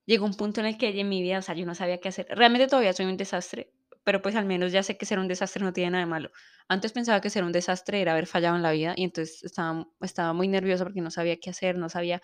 llegó 0.07 0.27
un 0.27 0.35
punto 0.35 0.61
en 0.61 0.67
el 0.67 0.79
que 0.79 0.89
en 0.89 1.09
mi 1.09 1.23
vida, 1.23 1.39
o 1.39 1.43
sea, 1.43 1.55
yo 1.55 1.67
no 1.67 1.75
sabía 1.75 1.99
qué 2.01 2.09
hacer. 2.09 2.27
Realmente 2.31 2.67
todavía 2.67 2.93
soy 2.93 3.07
un 3.07 3.17
desastre, 3.17 3.73
pero 4.09 4.23
pues 4.23 4.37
al 4.37 4.47
menos 4.47 4.73
ya 4.73 4.83
sé 4.83 4.97
que 4.97 5.05
ser 5.05 5.19
un 5.19 5.29
desastre 5.29 5.63
no 5.63 5.75
tiene 5.75 5.91
nada 5.91 6.05
de 6.05 6.09
malo. 6.09 6.31
Antes 6.67 6.93
pensaba 6.93 7.21
que 7.21 7.29
ser 7.29 7.45
un 7.45 7.53
desastre 7.53 8.01
era 8.01 8.13
haber 8.13 8.27
fallado 8.27 8.57
en 8.57 8.63
la 8.63 8.73
vida 8.73 8.95
y 8.97 9.05
entonces 9.05 9.45
estaba, 9.45 9.87
estaba 10.01 10.33
muy 10.33 10.49
nerviosa 10.49 10.85
porque 10.85 11.03
no 11.03 11.11
sabía 11.11 11.37
qué 11.39 11.51
hacer, 11.51 11.77
no 11.77 11.91
sabía 11.91 12.23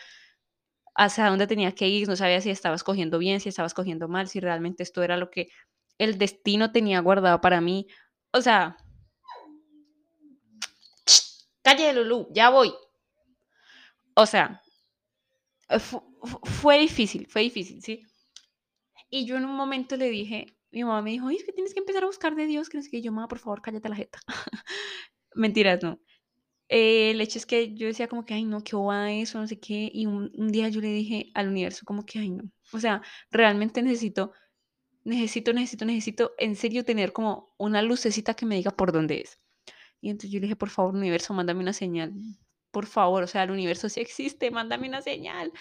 hacia 0.94 1.26
dónde 1.26 1.46
tenía 1.46 1.72
que 1.72 1.86
ir, 1.86 2.08
no 2.08 2.16
sabía 2.16 2.40
si 2.40 2.48
estaba 2.48 2.74
escogiendo 2.74 3.18
bien, 3.18 3.38
si 3.38 3.50
estaba 3.50 3.66
escogiendo 3.66 4.08
mal, 4.08 4.28
si 4.28 4.40
realmente 4.40 4.82
esto 4.82 5.02
era 5.02 5.18
lo 5.18 5.28
que 5.30 5.48
el 5.98 6.16
destino 6.16 6.72
tenía 6.72 7.00
guardado 7.00 7.42
para 7.42 7.60
mí. 7.60 7.86
O 8.32 8.40
sea, 8.40 8.78
calle 11.62 11.88
de 11.88 11.92
Lulú, 11.92 12.28
ya 12.32 12.48
voy. 12.48 12.72
O 14.14 14.24
sea, 14.24 14.62
fue 16.44 16.78
difícil, 16.78 17.26
fue 17.26 17.42
difícil, 17.42 17.82
¿sí? 17.82 18.06
Y 19.10 19.26
yo 19.26 19.36
en 19.36 19.44
un 19.44 19.54
momento 19.54 19.98
le 19.98 20.08
dije, 20.08 20.46
mi 20.74 20.84
mamá 20.84 21.02
me 21.02 21.10
dijo, 21.10 21.30
es 21.30 21.44
que 21.44 21.52
tienes 21.52 21.72
que 21.72 21.80
empezar 21.80 22.02
a 22.02 22.06
buscar 22.06 22.34
de 22.34 22.46
Dios, 22.46 22.68
que 22.68 22.76
no 22.78 22.82
sé 22.82 22.90
qué, 22.90 23.00
yo, 23.00 23.12
mamá, 23.12 23.28
por 23.28 23.38
favor, 23.38 23.62
cállate 23.62 23.88
la 23.88 23.96
jeta. 23.96 24.18
Mentiras, 25.34 25.82
no. 25.82 26.00
Eh, 26.68 27.12
el 27.12 27.20
hecho 27.20 27.38
es 27.38 27.46
que 27.46 27.74
yo 27.74 27.86
decía 27.86 28.08
como 28.08 28.24
que, 28.24 28.34
ay, 28.34 28.44
no, 28.44 28.62
qué 28.64 28.76
va 28.76 29.12
eso, 29.12 29.38
no 29.38 29.46
sé 29.46 29.60
qué, 29.60 29.90
y 29.92 30.06
un, 30.06 30.32
un, 30.34 30.48
día 30.48 30.68
yo 30.70 30.80
le 30.80 30.88
dije 30.88 31.30
al 31.34 31.48
universo 31.48 31.84
como 31.84 32.04
que, 32.06 32.18
ay, 32.18 32.30
no, 32.30 32.44
o 32.72 32.80
sea, 32.80 33.02
realmente 33.30 33.82
necesito, 33.82 34.32
necesito, 35.04 35.52
necesito, 35.52 35.84
necesito, 35.84 36.32
en 36.38 36.56
serio 36.56 36.84
tener 36.84 37.12
como 37.12 37.54
una 37.58 37.82
lucecita 37.82 38.34
que 38.34 38.46
me 38.46 38.56
diga 38.56 38.70
por 38.72 38.92
dónde 38.92 39.20
es. 39.20 39.38
Y 40.00 40.10
entonces 40.10 40.30
yo 40.32 40.40
le 40.40 40.46
dije, 40.46 40.56
por 40.56 40.70
favor, 40.70 40.94
universo, 40.94 41.34
mándame 41.34 41.60
una 41.60 41.72
señal, 41.74 42.12
por 42.72 42.86
favor, 42.86 43.22
o 43.22 43.26
sea, 43.26 43.44
el 43.44 43.50
universo 43.52 43.88
sí 43.88 44.00
existe, 44.00 44.50
mándame 44.50 44.88
una 44.88 45.02
señal. 45.02 45.52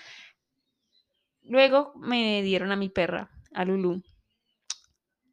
Luego 1.43 1.93
me 1.97 2.41
dieron 2.41 2.71
a 2.71 2.75
mi 2.75 2.89
perra, 2.89 3.29
a 3.53 3.65
Lulu. 3.65 4.01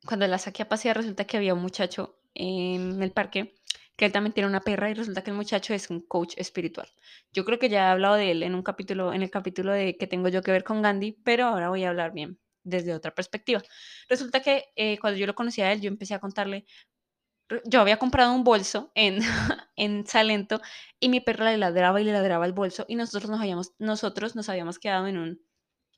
Cuando 0.06 0.26
la 0.26 0.38
saqué 0.38 0.62
a 0.62 0.68
pasear, 0.68 0.96
resulta 0.96 1.24
que 1.24 1.36
había 1.36 1.54
un 1.54 1.62
muchacho 1.62 2.18
en 2.34 3.02
el 3.02 3.12
parque 3.12 3.54
que 4.00 4.06
él 4.06 4.12
también 4.12 4.32
tiene 4.32 4.48
una 4.48 4.62
perra 4.62 4.88
y 4.88 4.94
resulta 4.94 5.22
que 5.22 5.30
el 5.30 5.36
muchacho 5.36 5.74
es 5.74 5.90
un 5.90 6.00
coach 6.00 6.32
espiritual. 6.38 6.88
Yo 7.34 7.44
creo 7.44 7.58
que 7.58 7.68
ya 7.68 7.88
he 7.88 7.90
hablado 7.90 8.14
de 8.14 8.30
él 8.30 8.42
en 8.42 8.54
un 8.54 8.62
capítulo, 8.62 9.12
en 9.12 9.22
el 9.22 9.30
capítulo 9.30 9.72
de 9.74 9.98
que 9.98 10.06
tengo 10.06 10.28
yo 10.28 10.40
que 10.40 10.52
ver 10.52 10.64
con 10.64 10.80
Gandhi, 10.80 11.12
pero 11.22 11.44
ahora 11.44 11.68
voy 11.68 11.84
a 11.84 11.90
hablar 11.90 12.14
bien 12.14 12.38
desde 12.64 12.94
otra 12.94 13.14
perspectiva. 13.14 13.60
Resulta 14.08 14.40
que 14.40 14.64
eh, 14.74 14.98
cuando 14.98 15.18
yo 15.18 15.26
lo 15.26 15.34
conocí 15.34 15.60
a 15.60 15.70
él, 15.70 15.82
yo 15.82 15.88
empecé 15.88 16.14
a 16.14 16.18
contarle, 16.18 16.64
yo 17.66 17.82
había 17.82 17.98
comprado 17.98 18.32
un 18.32 18.42
bolso 18.42 18.90
en, 18.94 19.18
en 19.76 20.06
Salento 20.06 20.62
y 20.98 21.10
mi 21.10 21.20
perra 21.20 21.50
le 21.50 21.58
ladraba 21.58 22.00
y 22.00 22.04
le 22.04 22.12
ladraba 22.12 22.46
el 22.46 22.54
bolso 22.54 22.86
y 22.88 22.94
nosotros 22.94 23.30
nos 23.30 23.40
habíamos, 23.40 23.74
nosotros 23.78 24.34
nos 24.34 24.48
habíamos 24.48 24.78
quedado 24.78 25.08
en 25.08 25.18
un 25.18 25.42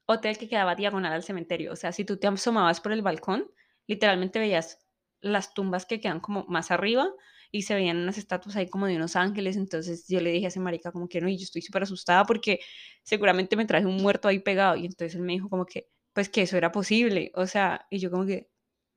hotel 0.06 0.38
que 0.38 0.49
quedaba 0.49 0.75
diagonal 0.75 1.12
al 1.12 1.23
cementerio. 1.23 1.73
O 1.73 1.76
sea, 1.76 1.92
si 1.92 2.04
tú 2.04 2.16
te 2.16 2.26
asomabas 2.26 2.80
por 2.80 2.90
el 2.90 3.02
balcón, 3.02 3.49
literalmente 3.87 4.39
veías 4.39 4.79
las 5.21 5.55
tumbas 5.55 5.87
que 5.87 6.01
quedan 6.01 6.21
como 6.21 6.45
más 6.49 6.71
arriba 6.71 7.09
y 7.53 7.62
se 7.62 7.75
veían 7.75 7.99
unas 7.99 8.19
estatuas 8.19 8.57
ahí 8.57 8.69
como 8.69 8.87
de 8.87 8.97
unos 8.97 9.15
ángeles. 9.17 9.57
Entonces 9.57 10.07
yo 10.09 10.21
le 10.21 10.33
dije 10.33 10.47
a 10.47 10.49
ese 10.49 10.61
marica 10.61 10.91
como 10.93 11.09
que 11.09 11.21
no, 11.21 11.29
y 11.29 11.37
yo 11.39 11.45
estoy 11.45 11.62
súper 11.62 11.85
asustada 11.85 12.25
porque 12.25 12.61
seguramente 13.03 13.57
me 13.57 13.67
traje 13.67 13.87
un 13.87 13.97
muerto 14.03 14.29
ahí 14.29 14.41
pegado. 14.41 14.77
Y 14.77 14.87
entonces 14.87 15.15
él 15.17 15.23
me 15.23 15.35
dijo 15.35 15.49
como 15.49 15.67
que, 15.67 15.89
pues 16.15 16.29
que 16.29 16.43
eso 16.43 16.57
era 16.57 16.73
posible. 16.73 17.31
O 17.35 17.47
sea, 17.47 17.87
y 17.91 17.99
yo 17.99 18.11
como 18.11 18.27
que, 18.27 18.49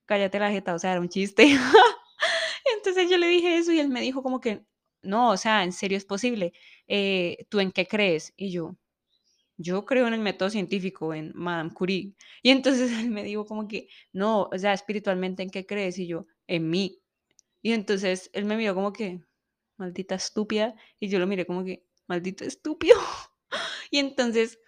cállate 0.05 0.39
la 0.39 0.51
jeta, 0.51 0.75
o 0.75 0.79
sea, 0.79 0.93
era 0.93 1.01
un 1.01 1.09
chiste. 1.09 1.45
entonces 2.77 3.09
yo 3.09 3.17
le 3.17 3.27
dije 3.27 3.57
eso 3.57 3.71
y 3.71 3.79
él 3.79 3.89
me 3.89 4.01
dijo 4.01 4.23
como 4.23 4.39
que, 4.41 4.65
no, 5.01 5.31
o 5.31 5.37
sea, 5.37 5.63
en 5.63 5.73
serio 5.73 5.97
es 5.97 6.05
posible. 6.05 6.53
Eh, 6.87 7.45
¿Tú 7.49 7.59
en 7.59 7.71
qué 7.71 7.87
crees? 7.87 8.33
Y 8.37 8.51
yo, 8.51 8.77
yo 9.57 9.85
creo 9.85 10.07
en 10.07 10.13
el 10.13 10.21
método 10.21 10.49
científico, 10.49 11.13
en 11.13 11.31
Madame 11.35 11.71
Curie. 11.73 12.13
Y 12.43 12.49
entonces 12.51 12.91
él 12.99 13.09
me 13.11 13.23
dijo 13.23 13.45
como 13.45 13.67
que, 13.67 13.87
no, 14.13 14.49
o 14.51 14.57
sea, 14.57 14.73
espiritualmente, 14.73 15.43
¿en 15.43 15.49
qué 15.49 15.65
crees? 15.65 15.97
Y 15.99 16.07
yo, 16.07 16.27
en 16.47 16.69
mí. 16.69 17.01
Y 17.61 17.73
entonces 17.73 18.29
él 18.33 18.45
me 18.45 18.57
miró 18.57 18.75
como 18.75 18.93
que, 18.93 19.21
maldita 19.77 20.15
estúpida. 20.15 20.75
Y 20.99 21.09
yo 21.09 21.19
lo 21.19 21.27
miré 21.27 21.45
como 21.45 21.63
que, 21.63 21.85
maldito 22.07 22.43
estúpido. 22.45 22.97
y 23.91 23.99
entonces 23.99 24.59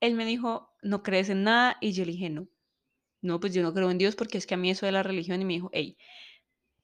él 0.00 0.14
me 0.14 0.24
dijo, 0.24 0.70
¿no 0.82 1.02
crees 1.02 1.28
en 1.30 1.44
nada? 1.44 1.76
Y 1.80 1.92
yo 1.92 2.04
le 2.04 2.12
dije, 2.12 2.30
no. 2.30 2.48
No, 3.20 3.40
pues 3.40 3.52
yo 3.54 3.62
no 3.62 3.74
creo 3.74 3.90
en 3.90 3.98
Dios 3.98 4.14
porque 4.14 4.38
es 4.38 4.46
que 4.46 4.54
a 4.54 4.56
mí 4.56 4.70
eso 4.70 4.86
de 4.86 4.92
la 4.92 5.02
religión 5.02 5.42
y 5.42 5.44
me 5.44 5.54
dijo, 5.54 5.70
hey, 5.72 5.98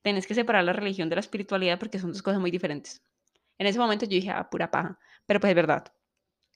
tenés 0.02 0.26
que 0.26 0.34
separar 0.34 0.64
la 0.64 0.72
religión 0.72 1.08
de 1.08 1.16
la 1.16 1.20
espiritualidad 1.20 1.78
porque 1.78 1.98
son 1.98 2.12
dos 2.12 2.22
cosas 2.22 2.40
muy 2.40 2.50
diferentes. 2.50 3.02
En 3.58 3.66
ese 3.66 3.78
momento 3.78 4.04
yo 4.04 4.10
dije, 4.16 4.30
ah, 4.30 4.48
pura 4.50 4.70
paja, 4.70 4.98
pero 5.26 5.40
pues 5.40 5.50
es 5.50 5.56
verdad. 5.56 5.92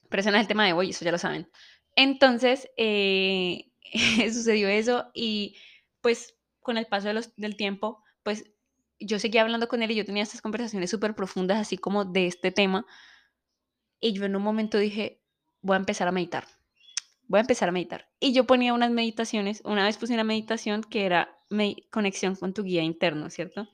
Pero 0.09 0.21
ese 0.21 0.31
no 0.31 0.37
el 0.37 0.47
tema 0.47 0.65
de 0.65 0.73
hoy, 0.73 0.89
eso 0.89 1.05
ya 1.05 1.11
lo 1.11 1.17
saben. 1.17 1.49
Entonces, 1.95 2.69
eh, 2.77 3.71
sucedió 4.33 4.67
eso 4.67 5.11
y 5.13 5.55
pues 6.01 6.35
con 6.61 6.77
el 6.77 6.85
paso 6.85 7.07
de 7.07 7.13
los, 7.13 7.35
del 7.35 7.55
tiempo, 7.55 8.03
pues 8.23 8.51
yo 8.99 9.19
seguía 9.19 9.41
hablando 9.41 9.67
con 9.67 9.81
él 9.81 9.91
y 9.91 9.95
yo 9.95 10.05
tenía 10.05 10.23
estas 10.23 10.41
conversaciones 10.41 10.89
súper 10.89 11.15
profundas, 11.15 11.57
así 11.59 11.77
como 11.77 12.05
de 12.05 12.27
este 12.27 12.51
tema. 12.51 12.85
Y 13.99 14.13
yo 14.13 14.25
en 14.25 14.35
un 14.35 14.43
momento 14.43 14.77
dije, 14.77 15.21
voy 15.61 15.75
a 15.75 15.79
empezar 15.79 16.07
a 16.07 16.11
meditar. 16.11 16.45
Voy 17.27 17.37
a 17.37 17.41
empezar 17.41 17.69
a 17.69 17.71
meditar. 17.71 18.09
Y 18.19 18.33
yo 18.33 18.45
ponía 18.45 18.73
unas 18.73 18.91
meditaciones, 18.91 19.61
una 19.63 19.85
vez 19.85 19.97
puse 19.97 20.13
una 20.13 20.23
meditación 20.23 20.83
que 20.83 21.05
era 21.05 21.37
conexión 21.91 22.35
con 22.35 22.53
tu 22.53 22.63
guía 22.63 22.83
interno, 22.83 23.29
¿cierto? 23.29 23.67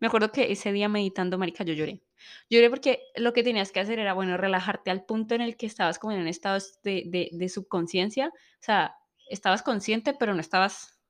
Me 0.00 0.08
acuerdo 0.08 0.32
que 0.32 0.52
ese 0.52 0.72
día 0.72 0.88
meditando, 0.88 1.38
marica, 1.38 1.64
yo 1.64 1.74
lloré. 1.74 2.02
Lloré 2.50 2.70
porque 2.70 3.00
lo 3.16 3.32
que 3.32 3.42
tenías 3.42 3.72
que 3.72 3.80
hacer 3.80 3.98
era, 3.98 4.14
bueno, 4.14 4.36
relajarte 4.36 4.90
al 4.90 5.04
punto 5.04 5.34
en 5.34 5.40
el 5.40 5.56
que 5.56 5.66
estabas 5.66 5.98
como 5.98 6.12
en 6.12 6.20
un 6.20 6.28
estado 6.28 6.58
de, 6.82 7.04
de, 7.06 7.30
de 7.32 7.48
subconsciencia. 7.48 8.28
O 8.28 8.62
sea, 8.62 8.94
estabas 9.28 9.62
consciente, 9.62 10.14
pero 10.18 10.34
no 10.34 10.40
estabas, 10.40 11.00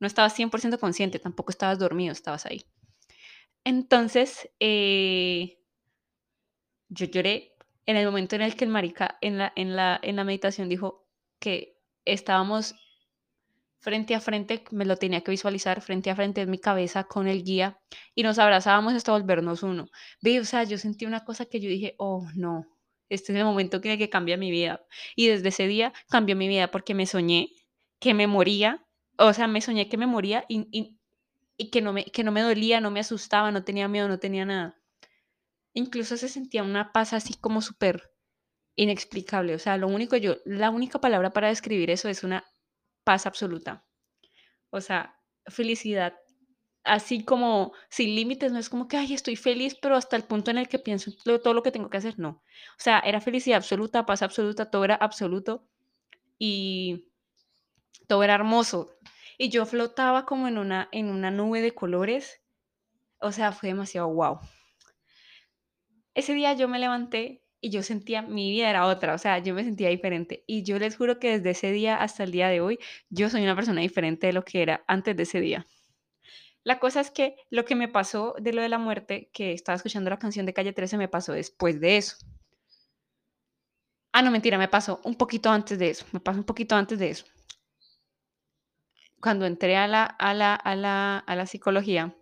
no 0.00 0.06
estabas 0.06 0.38
100% 0.38 0.78
consciente, 0.78 1.18
tampoco 1.18 1.50
estabas 1.50 1.78
dormido, 1.78 2.12
estabas 2.12 2.46
ahí. 2.46 2.64
Entonces, 3.64 4.48
eh, 4.60 5.58
yo 6.88 7.06
lloré 7.06 7.56
en 7.86 7.96
el 7.96 8.06
momento 8.06 8.36
en 8.36 8.42
el 8.42 8.56
que 8.56 8.64
el 8.64 8.70
marica 8.70 9.18
en 9.20 9.38
la, 9.38 9.52
en 9.56 9.74
la, 9.76 9.98
en 10.02 10.16
la 10.16 10.24
meditación 10.24 10.68
dijo 10.68 11.08
que 11.40 11.78
estábamos 12.04 12.74
frente 13.78 14.14
a 14.14 14.20
frente, 14.20 14.64
me 14.70 14.84
lo 14.84 14.96
tenía 14.96 15.22
que 15.22 15.30
visualizar 15.30 15.80
frente 15.80 16.10
a 16.10 16.16
frente 16.16 16.40
en 16.42 16.50
mi 16.50 16.58
cabeza 16.58 17.04
con 17.04 17.28
el 17.28 17.44
guía 17.44 17.78
y 18.14 18.22
nos 18.22 18.38
abrazábamos 18.38 18.94
hasta 18.94 19.12
volvernos 19.12 19.62
uno. 19.62 19.86
Ve, 20.22 20.40
o 20.40 20.44
sea, 20.44 20.64
yo 20.64 20.78
sentí 20.78 21.06
una 21.06 21.24
cosa 21.24 21.46
que 21.46 21.60
yo 21.60 21.68
dije, 21.68 21.94
oh 21.98 22.26
no, 22.34 22.66
este 23.08 23.32
es 23.32 23.38
el 23.38 23.44
momento 23.44 23.80
que, 23.80 23.98
que 23.98 24.10
cambia 24.10 24.36
mi 24.36 24.50
vida. 24.50 24.84
Y 25.14 25.28
desde 25.28 25.48
ese 25.50 25.66
día 25.66 25.92
cambió 26.08 26.36
mi 26.36 26.48
vida 26.48 26.70
porque 26.70 26.94
me 26.94 27.06
soñé 27.06 27.50
que 28.00 28.14
me 28.14 28.26
moría, 28.26 28.84
o 29.18 29.32
sea, 29.32 29.46
me 29.46 29.60
soñé 29.60 29.88
que 29.88 29.96
me 29.96 30.06
moría 30.06 30.44
y, 30.48 30.96
y 31.56 31.70
que 31.70 31.80
no, 31.80 31.92
me, 31.92 32.04
que 32.04 32.24
no 32.24 32.32
me 32.32 32.42
dolía, 32.42 32.80
no 32.80 32.90
me 32.90 33.00
asustaba, 33.00 33.50
no 33.50 33.64
tenía 33.64 33.88
miedo, 33.88 34.08
no 34.08 34.18
tenía 34.18 34.44
nada. 34.44 34.76
Incluso 35.72 36.16
se 36.16 36.28
sentía 36.28 36.62
una 36.62 36.92
paz 36.92 37.12
así 37.12 37.34
como 37.34 37.62
súper 37.62 38.10
inexplicable. 38.76 39.54
O 39.54 39.58
sea, 39.58 39.76
lo 39.76 39.88
único 39.88 40.16
yo, 40.16 40.36
la 40.44 40.70
única 40.70 41.00
palabra 41.00 41.32
para 41.32 41.48
describir 41.48 41.90
eso 41.90 42.08
es 42.08 42.24
una 42.24 42.44
paz 43.06 43.24
absoluta. 43.24 43.86
O 44.70 44.80
sea, 44.80 45.16
felicidad. 45.46 46.14
Así 46.82 47.24
como 47.24 47.72
sin 47.88 48.16
límites, 48.16 48.50
no 48.50 48.58
es 48.58 48.68
como 48.68 48.88
que, 48.88 48.96
ay, 48.96 49.14
estoy 49.14 49.36
feliz, 49.36 49.76
pero 49.80 49.96
hasta 49.96 50.16
el 50.16 50.24
punto 50.24 50.50
en 50.50 50.58
el 50.58 50.68
que 50.68 50.80
pienso 50.80 51.12
todo 51.24 51.54
lo 51.54 51.62
que 51.62 51.70
tengo 51.70 51.88
que 51.88 51.98
hacer, 51.98 52.18
no. 52.18 52.28
O 52.30 52.80
sea, 52.80 52.98
era 53.00 53.20
felicidad 53.20 53.58
absoluta, 53.58 54.06
paz 54.06 54.22
absoluta, 54.22 54.70
todo 54.70 54.84
era 54.84 54.96
absoluto 54.96 55.68
y 56.38 57.08
todo 58.08 58.24
era 58.24 58.34
hermoso 58.34 58.96
y 59.38 59.50
yo 59.50 59.66
flotaba 59.66 60.24
como 60.26 60.48
en 60.48 60.58
una, 60.58 60.88
en 60.92 61.10
una 61.10 61.30
nube 61.30 61.60
de 61.60 61.74
colores. 61.74 62.42
O 63.20 63.32
sea, 63.32 63.52
fue 63.52 63.68
demasiado 63.68 64.08
wow. 64.08 64.40
Ese 66.14 66.34
día 66.34 66.54
yo 66.54 66.68
me 66.68 66.78
levanté 66.78 67.45
y 67.60 67.70
yo 67.70 67.82
sentía 67.82 68.22
mi 68.22 68.50
vida 68.50 68.70
era 68.70 68.86
otra, 68.86 69.14
o 69.14 69.18
sea, 69.18 69.38
yo 69.38 69.54
me 69.54 69.64
sentía 69.64 69.88
diferente. 69.88 70.44
Y 70.46 70.62
yo 70.62 70.78
les 70.78 70.96
juro 70.96 71.18
que 71.18 71.38
desde 71.38 71.50
ese 71.50 71.72
día 71.72 71.96
hasta 71.96 72.24
el 72.24 72.30
día 72.32 72.48
de 72.48 72.60
hoy, 72.60 72.78
yo 73.10 73.30
soy 73.30 73.42
una 73.42 73.56
persona 73.56 73.80
diferente 73.80 74.26
de 74.28 74.32
lo 74.32 74.44
que 74.44 74.62
era 74.62 74.84
antes 74.86 75.16
de 75.16 75.22
ese 75.24 75.40
día. 75.40 75.66
La 76.64 76.78
cosa 76.78 77.00
es 77.00 77.10
que 77.10 77.36
lo 77.50 77.64
que 77.64 77.76
me 77.76 77.88
pasó 77.88 78.34
de 78.38 78.52
lo 78.52 78.62
de 78.62 78.68
la 78.68 78.78
muerte, 78.78 79.30
que 79.32 79.52
estaba 79.52 79.76
escuchando 79.76 80.10
la 80.10 80.18
canción 80.18 80.46
de 80.46 80.52
Calle 80.54 80.72
13, 80.72 80.98
me 80.98 81.08
pasó 81.08 81.32
después 81.32 81.80
de 81.80 81.96
eso. 81.96 82.16
Ah, 84.12 84.22
no, 84.22 84.30
mentira, 84.30 84.58
me 84.58 84.68
pasó 84.68 85.00
un 85.04 85.14
poquito 85.14 85.50
antes 85.50 85.78
de 85.78 85.90
eso, 85.90 86.06
me 86.12 86.20
pasó 86.20 86.38
un 86.38 86.44
poquito 86.44 86.74
antes 86.74 86.98
de 86.98 87.10
eso 87.10 87.26
cuando 89.20 89.46
entré 89.46 89.76
a 89.76 89.88
la, 89.88 90.04
a 90.04 90.34
la, 90.34 90.54
a 90.54 90.76
la, 90.76 91.18
a 91.18 91.36
la 91.36 91.46
psicología, 91.46 92.14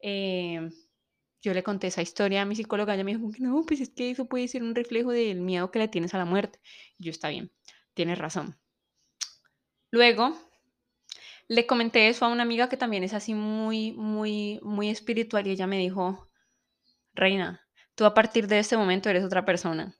eh, 0.00 0.70
yo 1.42 1.52
le 1.52 1.62
conté 1.62 1.88
esa 1.88 2.02
historia 2.02 2.42
a 2.42 2.44
mi 2.44 2.54
psicóloga, 2.54 2.94
ella 2.94 3.04
me 3.04 3.14
dijo, 3.14 3.30
no, 3.40 3.64
pues 3.66 3.80
es 3.80 3.90
que 3.90 4.10
eso 4.10 4.26
puede 4.26 4.48
ser 4.48 4.62
un 4.62 4.74
reflejo 4.74 5.10
del 5.10 5.40
miedo 5.40 5.70
que 5.70 5.80
le 5.80 5.88
tienes 5.88 6.14
a 6.14 6.18
la 6.18 6.24
muerte. 6.24 6.60
Y 6.98 7.04
yo, 7.04 7.10
está 7.10 7.28
bien, 7.28 7.52
tienes 7.94 8.18
razón. 8.18 8.56
Luego, 9.90 10.38
le 11.48 11.66
comenté 11.66 12.08
eso 12.08 12.24
a 12.24 12.28
una 12.28 12.44
amiga 12.44 12.68
que 12.68 12.76
también 12.76 13.02
es 13.02 13.12
así 13.12 13.34
muy, 13.34 13.92
muy, 13.92 14.60
muy 14.62 14.88
espiritual 14.88 15.46
y 15.46 15.50
ella 15.50 15.66
me 15.66 15.78
dijo, 15.78 16.30
Reina, 17.12 17.60
tú 17.94 18.04
a 18.04 18.14
partir 18.14 18.46
de 18.46 18.60
este 18.60 18.76
momento 18.76 19.10
eres 19.10 19.24
otra 19.24 19.44
persona. 19.44 19.94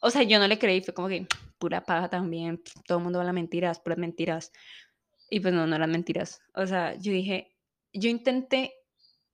O 0.00 0.10
sea, 0.10 0.22
yo 0.22 0.38
no 0.38 0.46
le 0.46 0.58
creí, 0.58 0.80
fue 0.82 0.94
como 0.94 1.08
que 1.08 1.26
pura 1.58 1.84
paja 1.84 2.08
también, 2.08 2.62
todo 2.86 2.98
el 2.98 3.04
mundo 3.04 3.18
habla 3.18 3.32
mentiras, 3.32 3.80
puras 3.80 3.98
mentiras. 3.98 4.52
Y 5.28 5.40
pues 5.40 5.52
no, 5.52 5.66
no 5.66 5.74
eran 5.74 5.90
mentiras. 5.90 6.40
O 6.54 6.66
sea, 6.66 6.94
yo 6.94 7.12
dije, 7.12 7.56
yo 7.92 8.08
intenté, 8.08 8.72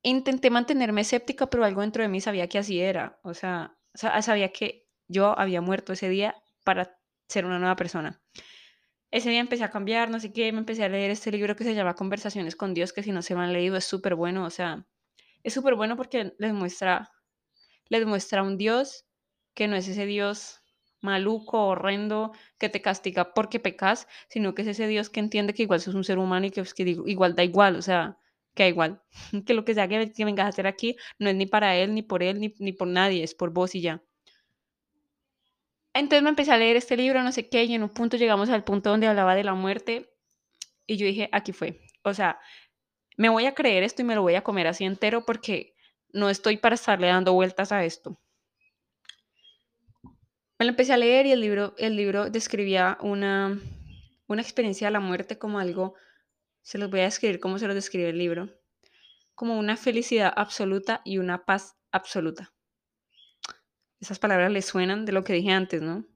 intenté 0.03 0.51
mantenerme 0.51 1.03
escéptica, 1.03 1.49
pero 1.49 1.65
algo 1.65 1.81
dentro 1.81 2.03
de 2.03 2.09
mí 2.09 2.21
sabía 2.21 2.49
que 2.49 2.59
así 2.59 2.81
era. 2.81 3.21
O 3.23 3.35
sea, 3.35 3.77
sabía 3.95 4.53
que 4.53 4.87
yo 5.09 5.39
había 5.39 5.61
muerto 5.61 5.93
ese 5.93 6.09
día 6.09 6.35
para 6.65 6.99
ser 7.29 7.45
una 7.47 7.59
nueva 7.59 7.77
persona. 7.77 8.21
Ese 9.11 9.31
día 9.31 9.41
empecé 9.41 9.65
a 9.65 9.71
cambiar, 9.71 10.11
no 10.11 10.21
sé 10.21 10.33
qué, 10.33 10.51
me 10.53 10.59
empecé 10.59 10.85
a 10.85 10.89
leer 10.89 11.11
este 11.11 11.31
libro 11.31 11.55
que 11.55 11.65
se 11.65 11.75
llama 11.75 11.95
Conversaciones 11.95 12.57
con 12.57 12.73
Dios, 12.73 12.93
que 12.93 13.03
si 13.03 13.13
no 13.13 13.21
se 13.21 13.35
lo 13.35 13.41
han 13.41 13.53
leído 13.53 13.77
es 13.77 13.85
súper 13.85 14.15
bueno, 14.15 14.45
o 14.45 14.51
sea, 14.51 14.87
es 15.43 15.53
súper 15.53 15.75
bueno 15.75 15.97
porque 15.97 16.35
les 16.39 16.55
muestra, 16.55 17.11
les 17.89 18.07
muestra 18.07 18.43
un 18.43 18.57
Dios 18.57 19.05
que 19.55 19.69
no 19.69 19.77
es 19.77 19.87
ese 19.87 20.07
Dios 20.07 20.63
maluco, 21.03 21.67
horrendo, 21.67 22.33
que 22.59 22.71
te 22.71 22.81
castiga 22.81 23.35
porque 23.35 23.61
pecas, 23.61 24.09
sino 24.29 24.55
que 24.55 24.63
es 24.63 24.69
ese 24.69 24.87
Dios 24.87 25.11
que 25.11 25.21
entiende 25.21 25.53
que 25.53 25.65
igual 25.65 25.81
sos 25.81 25.95
un 25.95 26.05
ser 26.05 26.19
humano 26.19 26.47
y 26.47 26.51
que, 26.51 26.63
que 26.63 26.83
igual 27.07 27.35
da 27.35 27.45
igual, 27.45 27.77
o 27.77 27.83
sea, 27.83 28.17
que 28.55 28.69
igual, 28.69 29.03
que 29.47 29.55
lo 29.55 29.65
que 29.65 29.75
sea 29.75 29.89
que, 29.89 30.13
vengas 30.25 30.47
a 30.47 30.49
hacer 30.49 30.67
aquí 30.67 30.97
no 31.19 31.31
es 31.31 31.37
ni 31.37 31.47
para 31.47 31.77
él, 31.77 31.95
ni 31.95 32.03
por 32.03 32.23
él, 32.23 32.41
ni, 32.41 32.55
ni 32.59 32.73
por 32.73 32.89
nadie, 32.89 33.23
es 33.23 33.35
por 33.35 33.51
vos 33.51 33.75
y 33.75 33.81
ya. 33.81 34.03
Entonces 35.95 36.23
me 36.23 36.31
empecé 36.31 36.53
a 36.53 36.57
leer 36.57 36.77
este 36.77 36.97
libro, 36.97 37.23
no 37.23 37.33
sé 37.33 37.49
qué, 37.49 37.65
y 37.65 37.75
en 37.75 37.83
un 37.83 37.91
punto 37.91 38.17
llegamos 38.17 38.49
al 38.49 38.65
punto 38.65 38.91
donde 38.91 39.07
hablaba 39.07 39.35
de 39.35 39.45
la 39.45 39.55
muerte, 39.55 40.13
y 40.87 40.97
yo 40.97 41.07
dije, 41.07 41.29
aquí 41.33 41.53
fue. 41.53 41.81
O 42.03 42.15
sea, 42.15 42.39
me 43.17 43.29
voy 43.29 43.47
a 43.47 43.55
creer 43.55 43.83
esto 43.83 44.03
y 44.03 44.05
me 44.05 44.15
lo 44.15 44.23
voy 44.23 44.35
a 44.35 44.43
comer 44.43 44.67
así 44.67 44.85
entero 44.85 45.25
porque 45.25 45.75
no 46.13 46.29
estoy 46.31 46.57
para 46.57 46.75
estarle 46.75 47.09
dando 47.09 47.33
vueltas 47.33 47.73
a 47.73 47.85
esto. 47.85 48.21
Me 50.59 50.67
lo 50.67 50.71
empecé 50.71 50.93
a 50.93 50.97
leer 50.97 51.27
y 51.27 51.33
el 51.33 51.41
libro, 51.41 51.75
el 51.79 51.97
libro 51.97 52.31
describía 52.31 52.99
una, 53.01 53.59
una 54.29 54.43
experiencia 54.43 54.89
de 54.89 54.93
la 54.93 55.01
muerte 55.01 55.39
como 55.39 55.59
algo, 55.59 55.95
se 56.63 56.79
los 56.79 56.91
voy 56.91 57.01
a 57.01 57.05
describir 57.05 57.41
cómo 57.41 57.59
se 57.59 57.67
lo 57.67 57.75
describe 57.75 58.11
el 58.11 58.19
libro, 58.19 58.49
como 59.35 59.59
una 59.59 59.77
felicidad 59.77 60.33
absoluta 60.35 61.03
y 61.05 61.19
una 61.19 61.45
paz 61.45 61.77
absoluta. 61.91 62.53
Esas 64.01 64.19
palabras 64.19 64.51
le 64.51 64.63
suenan 64.63 65.05
de 65.05 65.13
lo 65.13 65.23
que 65.25 65.33
dije 65.33 65.51
antes, 65.51 65.83
¿no? 65.83 66.07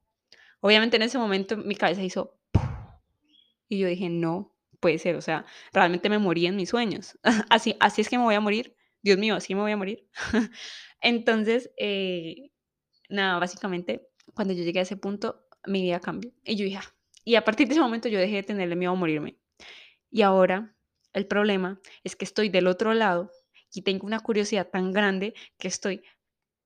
Obviamente 0.61 0.97
en 0.97 1.03
ese 1.03 1.19
momento 1.19 1.57
mi 1.57 1.76
cabeza 1.76 2.03
hizo 2.03 2.37
y 3.69 3.79
yo 3.79 3.88
dije, 3.88 4.09
no, 4.09 4.55
puede 4.81 4.99
ser, 4.99 5.17
o 5.17 5.21
sea, 5.21 5.45
realmente 5.73 6.09
me 6.09 6.19
morí 6.19 6.47
en 6.47 6.57
mis 6.57 6.69
sueños. 6.69 7.19
así, 7.50 7.76
así 7.81 8.00
es 8.00 8.09
que 8.09 8.19
me 8.19 8.25
voy 8.25 8.35
a 8.35 8.41
morir. 8.41 8.76
Dios 9.03 9.19
mío, 9.19 9.35
así 9.35 9.55
me 9.55 9.61
voy 9.61 9.73
a 9.73 9.76
morir. 9.76 10.09
Entonces, 11.00 11.71
eh, 11.76 12.50
nada, 13.09 13.38
básicamente 13.38 14.09
cuando 14.35 14.55
yo 14.55 14.65
llegué 14.65 14.81
a 14.81 14.83
ese 14.83 14.97
punto, 14.97 15.47
mi 15.67 15.83
vida 15.83 16.00
cambió. 16.00 16.33
Y 16.45 16.57
yo 16.57 16.65
dije, 16.65 16.79
ah", 16.79 16.95
y 17.25 17.35
a 17.37 17.45
partir 17.45 17.67
de 17.67 17.75
ese 17.75 17.81
momento 17.81 18.09
yo 18.09 18.19
dejé 18.19 18.37
de 18.37 18.43
tenerle 18.43 18.76
miedo 18.76 18.93
a 18.93 18.97
morirme. 18.97 19.37
Y 20.16 20.23
ahora 20.23 20.75
el 21.12 21.26
problema 21.26 21.78
es 22.02 22.16
que 22.16 22.25
estoy 22.25 22.49
del 22.49 22.68
otro 22.68 22.94
lado 22.94 23.30
y 23.70 23.82
tengo 23.82 24.06
una 24.06 24.20
curiosidad 24.20 24.66
tan 24.66 24.90
grande 24.90 25.35
que 25.58 25.68
estoy 25.68 26.02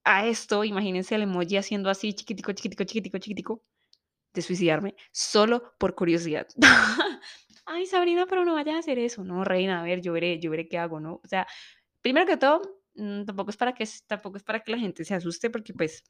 a 0.04 0.25
esto, 0.25 0.62
imagínense 0.62 1.16
el 1.16 1.23
emoji 1.23 1.57
haciendo 1.57 1.90
así, 1.90 2.14
chiquitico, 2.14 2.52
chiquitico, 2.52 2.85
chiquitico, 2.85 3.19
chiquitico, 3.19 3.64
de 4.35 4.42
suicidarme, 4.42 4.95
solo 5.11 5.75
por 5.80 5.97
curiosidad. 5.97 6.47
Ay, 7.66 7.87
Sabrina, 7.87 8.25
pero 8.28 8.45
no 8.45 8.54
vayas 8.54 8.76
a 8.76 8.78
hacer 8.78 9.00
eso. 9.00 9.25
No, 9.25 9.42
reina, 9.42 9.80
a 9.80 9.83
ver, 9.83 10.00
yo 10.00 10.12
veré, 10.12 10.38
yo 10.38 10.52
veré 10.52 10.69
qué 10.69 10.78
hago, 10.78 11.00
¿no? 11.00 11.14
O 11.14 11.26
sea, 11.26 11.49
primero 12.02 12.26
que 12.26 12.37
todo, 12.37 12.62
mm, 12.95 13.25
tampoco 13.25 13.50
es 13.50 13.57
para 13.57 13.75
que 13.75 13.85
tampoco 14.07 14.37
es 14.37 14.45
para 14.45 14.61
que 14.61 14.71
la 14.71 14.78
gente 14.78 15.04
se 15.04 15.14
asuste 15.14 15.50
porque 15.50 15.75
pues 15.75 16.04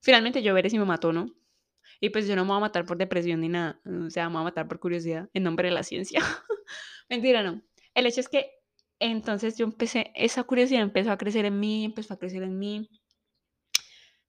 finalmente 0.00 0.42
yo 0.42 0.54
veré 0.54 0.70
si 0.70 0.78
me 0.78 0.86
mató, 0.86 1.12
¿no? 1.12 1.26
Y 2.00 2.10
pues 2.10 2.26
yo 2.26 2.36
no 2.36 2.44
me 2.44 2.48
voy 2.48 2.58
a 2.58 2.60
matar 2.60 2.84
por 2.86 2.98
depresión 2.98 3.40
ni 3.40 3.48
nada, 3.48 3.80
o 4.06 4.10
sea, 4.10 4.28
me 4.28 4.34
voy 4.34 4.42
a 4.42 4.44
matar 4.44 4.68
por 4.68 4.80
curiosidad 4.80 5.28
en 5.32 5.42
nombre 5.42 5.68
de 5.68 5.74
la 5.74 5.82
ciencia. 5.82 6.20
Mentira, 7.08 7.42
no. 7.42 7.62
El 7.94 8.06
hecho 8.06 8.20
es 8.20 8.28
que 8.28 8.50
entonces 8.98 9.56
yo 9.58 9.64
empecé, 9.64 10.12
esa 10.14 10.44
curiosidad 10.44 10.82
empezó 10.82 11.12
a 11.12 11.18
crecer 11.18 11.44
en 11.44 11.60
mí, 11.60 11.84
empezó 11.84 12.14
a 12.14 12.18
crecer 12.18 12.42
en 12.42 12.58
mí. 12.58 12.88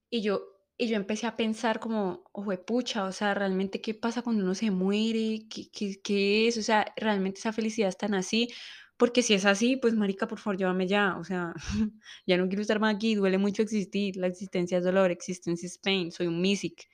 Y 0.10 0.22
yo, 0.22 0.44
y 0.78 0.88
yo 0.88 0.96
empecé 0.98 1.28
a 1.28 1.36
pensar 1.36 1.80
como, 1.80 2.24
ojo, 2.34 2.52
pucha, 2.66 3.06
o 3.06 3.12
sea, 3.12 3.34
realmente 3.34 3.82
qué 3.82 3.94
pasa 3.94 4.22
cuando 4.22 4.44
uno 4.44 4.56
se 4.56 4.72
muere, 4.72 5.46
¿Qué, 5.50 5.70
qué, 5.72 6.02
qué 6.04 6.48
es, 6.48 6.58
o 6.58 6.62
sea, 6.62 6.94
realmente 6.98 7.40
esa 7.40 7.54
felicidad 7.54 7.90
es 7.90 7.98
tan 7.98 8.14
así. 8.14 8.50
Porque 8.98 9.22
si 9.24 9.34
es 9.34 9.46
así, 9.46 9.76
pues 9.78 9.94
marica, 9.94 10.28
por 10.28 10.40
favor, 10.40 10.58
llévame 10.58 10.88
ya. 10.88 11.18
O 11.18 11.24
sea, 11.24 11.54
ya 12.28 12.38
no 12.38 12.48
quiero 12.48 12.62
estar 12.62 12.80
más 12.80 12.96
aquí, 12.96 13.16
duele 13.16 13.38
mucho 13.38 13.62
existir. 13.62 14.16
La 14.18 14.28
existencia 14.28 14.78
es 14.78 14.84
dolor, 14.84 15.12
existencia 15.12 15.68
es 15.68 15.78
pain, 15.78 16.12
soy 16.12 16.28
un 16.28 16.40
music. 16.40 16.88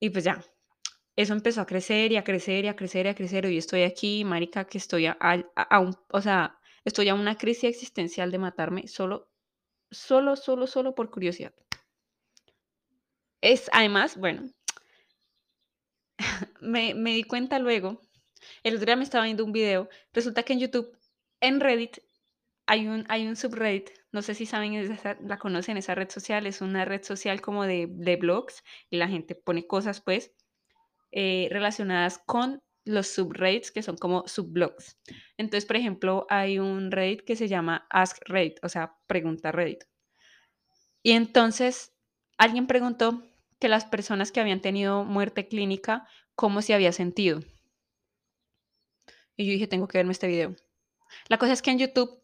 Y 0.00 0.10
pues 0.10 0.24
ya, 0.24 0.42
eso 1.14 1.34
empezó 1.34 1.60
a 1.60 1.66
crecer 1.66 2.12
y 2.12 2.16
a 2.16 2.24
crecer 2.24 2.64
y 2.64 2.68
a 2.68 2.76
crecer 2.76 3.06
y 3.06 3.10
a 3.10 3.14
crecer. 3.14 3.44
Y 3.44 3.58
estoy 3.58 3.82
aquí, 3.82 4.24
marica, 4.24 4.64
que 4.66 4.78
estoy 4.78 5.06
a, 5.06 5.16
a, 5.20 5.80
un, 5.80 5.94
o 6.08 6.22
sea, 6.22 6.58
estoy 6.84 7.10
a 7.10 7.14
una 7.14 7.36
crisis 7.36 7.64
existencial 7.64 8.30
de 8.30 8.38
matarme 8.38 8.88
solo, 8.88 9.30
solo, 9.90 10.36
solo, 10.36 10.66
solo 10.66 10.94
por 10.94 11.10
curiosidad. 11.10 11.54
Es, 13.42 13.68
además, 13.72 14.16
bueno, 14.16 14.50
me, 16.60 16.94
me 16.94 17.14
di 17.14 17.24
cuenta 17.24 17.58
luego, 17.58 18.00
el 18.62 18.74
otro 18.74 18.86
día 18.86 18.96
me 18.96 19.04
estaba 19.04 19.24
viendo 19.24 19.44
un 19.44 19.52
video, 19.52 19.88
resulta 20.12 20.42
que 20.42 20.54
en 20.54 20.60
YouTube, 20.60 20.96
en 21.40 21.60
Reddit, 21.60 21.98
hay 22.66 22.86
un, 22.86 23.04
hay 23.08 23.26
un 23.26 23.36
subreddit, 23.36 23.90
no 24.12 24.22
sé 24.22 24.34
si 24.34 24.46
saben, 24.46 24.98
la 25.22 25.38
conocen, 25.38 25.76
esa 25.76 25.94
red 25.94 26.10
social, 26.10 26.46
es 26.46 26.60
una 26.60 26.84
red 26.84 27.02
social 27.02 27.40
como 27.40 27.64
de, 27.64 27.86
de 27.88 28.16
blogs 28.16 28.64
y 28.90 28.96
la 28.96 29.08
gente 29.08 29.34
pone 29.34 29.66
cosas 29.66 30.00
pues 30.00 30.32
eh, 31.12 31.48
relacionadas 31.50 32.18
con 32.18 32.62
los 32.84 33.08
subreddits 33.08 33.70
que 33.70 33.82
son 33.82 33.96
como 33.96 34.26
subblogs. 34.26 34.98
Entonces, 35.36 35.66
por 35.66 35.76
ejemplo, 35.76 36.26
hay 36.28 36.58
un 36.58 36.90
Reddit 36.90 37.22
que 37.22 37.36
se 37.36 37.48
llama 37.48 37.86
Ask 37.90 38.18
Reddit, 38.26 38.58
o 38.62 38.68
sea, 38.68 38.96
pregunta 39.06 39.52
Reddit. 39.52 39.84
Y 41.02 41.12
entonces 41.12 41.94
alguien 42.38 42.66
preguntó 42.66 43.22
que 43.58 43.68
las 43.68 43.84
personas 43.84 44.32
que 44.32 44.40
habían 44.40 44.60
tenido 44.60 45.04
muerte 45.04 45.46
clínica, 45.46 46.06
cómo 46.34 46.62
se 46.62 46.74
había 46.74 46.92
sentido. 46.92 47.40
Y 49.36 49.46
yo 49.46 49.52
dije, 49.52 49.66
tengo 49.66 49.88
que 49.88 49.98
verme 49.98 50.12
este 50.12 50.26
video. 50.26 50.56
La 51.28 51.38
cosa 51.38 51.52
es 51.52 51.62
que 51.62 51.70
en 51.70 51.78
YouTube 51.78 52.19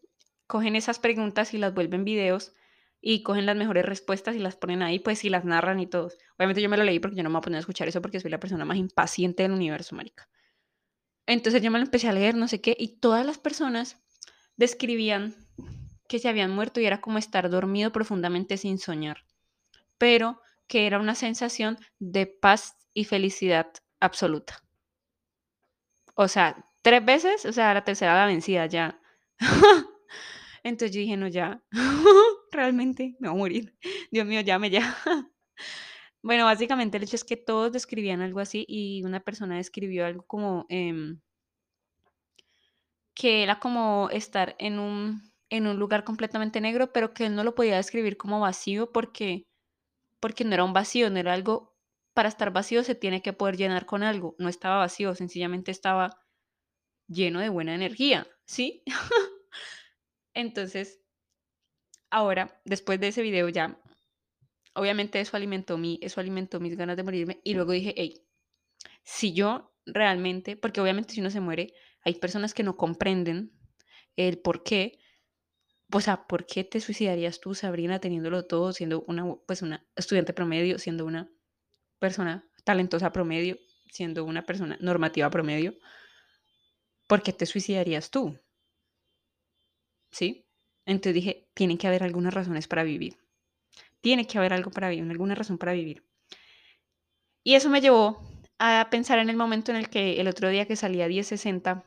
cogen 0.47 0.77
esas 0.77 0.99
preguntas 0.99 1.55
y 1.55 1.59
las 1.59 1.75
vuelven 1.75 2.05
videos 2.05 2.53
y 3.01 3.23
cogen 3.23 3.47
las 3.47 3.57
mejores 3.57 3.85
respuestas 3.85 4.35
y 4.37 4.39
las 4.39 4.57
ponen 4.57 4.83
ahí, 4.83 4.99
pues, 4.99 5.25
y 5.25 5.29
las 5.31 5.45
narran 5.45 5.81
y 5.81 5.87
todos. 5.87 6.19
Obviamente 6.37 6.63
yo 6.63 6.69
me 6.69 6.77
lo 6.77 6.85
leí 6.85 6.99
porque 6.99 7.17
yo 7.17 7.23
no 7.23 7.29
me 7.29 7.35
voy 7.35 7.39
a 7.39 7.43
poner 7.43 7.57
a 7.59 7.61
escuchar 7.61 7.89
eso 7.89 8.03
porque 8.03 8.21
soy 8.21 8.31
la 8.31 8.41
persona 8.41 8.65
más 8.65 8.79
impaciente 8.79 9.43
del 9.43 9.53
universo, 9.53 9.95
marica. 9.95 10.29
Entonces 11.27 11.63
yo 11.63 11.71
me 11.71 11.79
lo 11.79 11.85
empecé 11.85 12.09
a 12.09 12.13
leer, 12.13 12.35
no 12.35 12.49
sé 12.49 12.61
qué, 12.61 12.77
y 12.79 12.99
todas 12.99 13.27
las 13.27 13.39
personas 13.39 14.03
describían 14.57 15.35
que 16.09 16.19
se 16.19 16.29
habían 16.29 16.53
muerto 16.53 16.81
y 16.81 16.87
era 16.87 17.01
como 17.01 17.19
estar 17.19 17.51
dormido 17.51 17.93
profundamente 17.93 18.57
sin 18.57 18.79
soñar, 18.79 19.25
pero 19.99 20.41
que 20.69 20.87
era 20.87 20.99
una 20.99 21.15
sensación 21.15 21.79
de 21.99 22.27
paz 22.27 22.77
y 22.95 23.05
felicidad 23.05 23.73
absoluta. 24.01 24.63
O 26.15 26.29
sea, 26.29 26.65
tres 26.83 27.05
veces, 27.05 27.45
o 27.45 27.53
sea, 27.53 27.75
la 27.75 27.85
tercera 27.85 28.15
la 28.15 28.27
vencida 28.27 28.67
ya. 28.67 29.01
Entonces 30.67 30.97
yo 30.97 31.01
dije, 31.01 31.17
no, 31.17 31.29
ya, 31.29 31.63
realmente 32.51 33.17
me 33.21 33.29
voy 33.29 33.37
a 33.37 33.39
morir. 33.39 33.79
Dios 34.11 34.27
mío, 34.27 34.41
llame 34.41 34.69
ya. 34.69 34.97
bueno, 36.23 36.45
básicamente 36.45 36.97
el 36.97 37.05
hecho 37.05 37.15
es 37.15 37.25
que 37.25 37.37
todos 37.37 37.71
describían 37.71 38.21
algo 38.21 38.41
así 38.41 38.65
y 38.69 39.05
una 39.05 39.21
persona 39.21 39.59
describió 39.59 40.07
algo 40.07 40.25
como 40.27 40.67
em, 40.69 41.21
que 43.15 43.45
era 43.45 43.61
como 43.61 44.09
estar 44.11 44.57
en 44.59 44.81
un, 44.81 45.33
en 45.51 45.69
un 45.69 45.79
lugar 45.79 46.03
completamente 46.03 46.61
negro, 46.61 46.93
pero 46.93 47.15
que 47.15 47.27
él 47.27 47.37
no 47.37 47.45
lo 47.45 47.55
podía 47.55 47.77
describir 47.77 48.17
como 48.17 48.41
vacío 48.41 48.91
porque, 48.91 49.47
porque 50.21 50.45
no 50.45 50.55
era 50.55 50.65
un 50.65 50.73
vacío, 50.73 51.11
no 51.11 51.19
era 51.19 51.33
algo, 51.33 51.77
para 52.13 52.29
estar 52.29 52.53
vacío 52.53 52.83
se 52.83 52.97
tiene 52.97 53.23
que 53.23 53.33
poder 53.33 53.57
llenar 53.57 53.87
con 53.87 54.03
algo, 54.03 54.35
no 54.39 54.49
estaba 54.49 54.79
vacío, 54.79 55.15
sencillamente 55.15 55.71
estaba 55.71 56.19
lleno 57.09 57.41
de 57.41 57.51
buena 57.51 57.75
energía, 57.75 58.27
¿sí? 58.47 58.83
Entonces, 60.37 61.01
ahora, 62.11 62.61
después 62.67 63.01
de 63.01 63.09
ese 63.09 63.23
video 63.23 63.49
ya, 63.49 63.81
obviamente 64.75 65.19
eso 65.19 65.35
alimentó, 65.35 65.79
mi, 65.79 65.99
eso 66.03 66.21
alimentó 66.21 66.61
mis 66.61 66.77
ganas 66.77 66.99
de 66.99 67.03
morirme 67.03 67.41
y 67.43 67.55
luego 67.55 67.73
dije, 67.73 67.95
hey, 67.97 68.23
si 69.03 69.33
yo 69.33 69.73
realmente, 69.87 70.55
porque 70.55 70.83
obviamente 70.83 71.15
si 71.15 71.21
uno 71.21 71.31
se 71.31 71.41
muere, 71.41 71.73
hay 72.03 72.17
personas 72.17 72.53
que 72.53 72.63
no 72.63 72.77
comprenden 72.77 73.51
el 74.17 74.39
por 74.39 74.63
qué, 74.63 74.99
o 75.91 76.03
sea, 76.03 76.27
¿por 76.27 76.45
qué 76.45 76.65
te 76.65 76.81
suicidarías 76.81 77.41
tú, 77.41 77.55
Sabrina, 77.55 77.99
teniéndolo 77.99 78.45
todo, 78.45 78.75
siendo 78.75 79.05
una, 79.09 79.25
pues 79.47 79.63
una 79.63 79.87
estudiante 79.97 80.35
promedio, 80.35 80.79
siendo 80.79 81.07
una 81.07 81.33
persona 81.99 82.47
talentosa 82.65 83.11
promedio, 83.11 83.57
siendo 83.91 84.23
una 84.27 84.45
persona 84.45 84.77
normativa 84.83 85.31
promedio? 85.31 85.79
¿Por 87.09 87.23
qué 87.23 87.33
te 87.33 87.47
suicidarías 87.47 88.11
tú? 88.11 88.39
¿Sí? 90.17 90.47
Entonces 90.87 91.15
dije, 91.15 91.51
tiene 91.53 91.77
que 91.77 91.87
haber 91.87 92.03
algunas 92.03 92.33
razones 92.33 92.69
para 92.69 92.85
vivir. 92.85 93.19
Tiene 94.01 94.27
que 94.27 94.39
haber 94.39 94.55
algo 94.55 94.71
para 94.71 94.89
vivir, 94.89 95.11
alguna 95.11 95.35
razón 95.35 95.59
para 95.59 95.73
vivir. 95.73 96.07
Y 97.45 97.55
eso 97.55 97.69
me 97.69 97.83
llevó 97.83 98.23
a 98.59 98.89
pensar 98.91 99.19
en 99.19 99.29
el 99.29 99.37
momento 99.37 99.73
en 99.73 99.77
el 99.77 99.91
que 99.91 100.19
el 100.21 100.29
otro 100.29 100.49
día 100.49 100.67
que 100.67 100.75
salía 100.75 101.07
1060, 101.07 101.85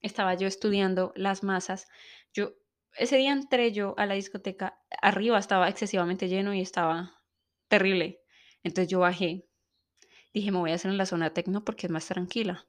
estaba 0.00 0.34
yo 0.34 0.46
estudiando 0.46 1.12
las 1.16 1.42
masas. 1.42 1.86
Yo, 2.32 2.54
ese 2.96 3.18
día 3.18 3.32
entré 3.32 3.72
yo 3.72 3.94
a 3.98 4.06
la 4.06 4.14
discoteca, 4.14 4.80
arriba 5.02 5.38
estaba 5.38 5.68
excesivamente 5.68 6.28
lleno 6.28 6.54
y 6.54 6.62
estaba 6.62 7.22
terrible. 7.68 8.20
Entonces 8.62 8.90
yo 8.90 9.00
bajé. 9.00 9.46
Dije, 10.32 10.50
me 10.50 10.58
voy 10.58 10.70
a 10.70 10.74
hacer 10.76 10.90
en 10.90 10.98
la 10.98 11.06
zona 11.06 11.34
tecno 11.34 11.62
porque 11.62 11.86
es 11.86 11.90
más 11.90 12.06
tranquila. 12.06 12.66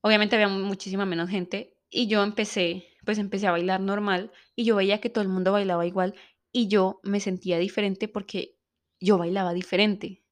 Obviamente 0.00 0.36
había 0.36 0.48
muchísima 0.48 1.04
menos 1.04 1.28
gente 1.28 1.76
y 1.90 2.08
yo 2.08 2.22
empecé 2.22 2.89
pues 3.04 3.18
empecé 3.18 3.46
a 3.46 3.52
bailar 3.52 3.80
normal 3.80 4.32
y 4.54 4.64
yo 4.64 4.76
veía 4.76 5.00
que 5.00 5.10
todo 5.10 5.22
el 5.22 5.28
mundo 5.28 5.52
bailaba 5.52 5.86
igual 5.86 6.14
y 6.52 6.68
yo 6.68 7.00
me 7.02 7.20
sentía 7.20 7.58
diferente 7.58 8.08
porque 8.08 8.56
yo 9.00 9.18
bailaba 9.18 9.52
diferente. 9.54 10.22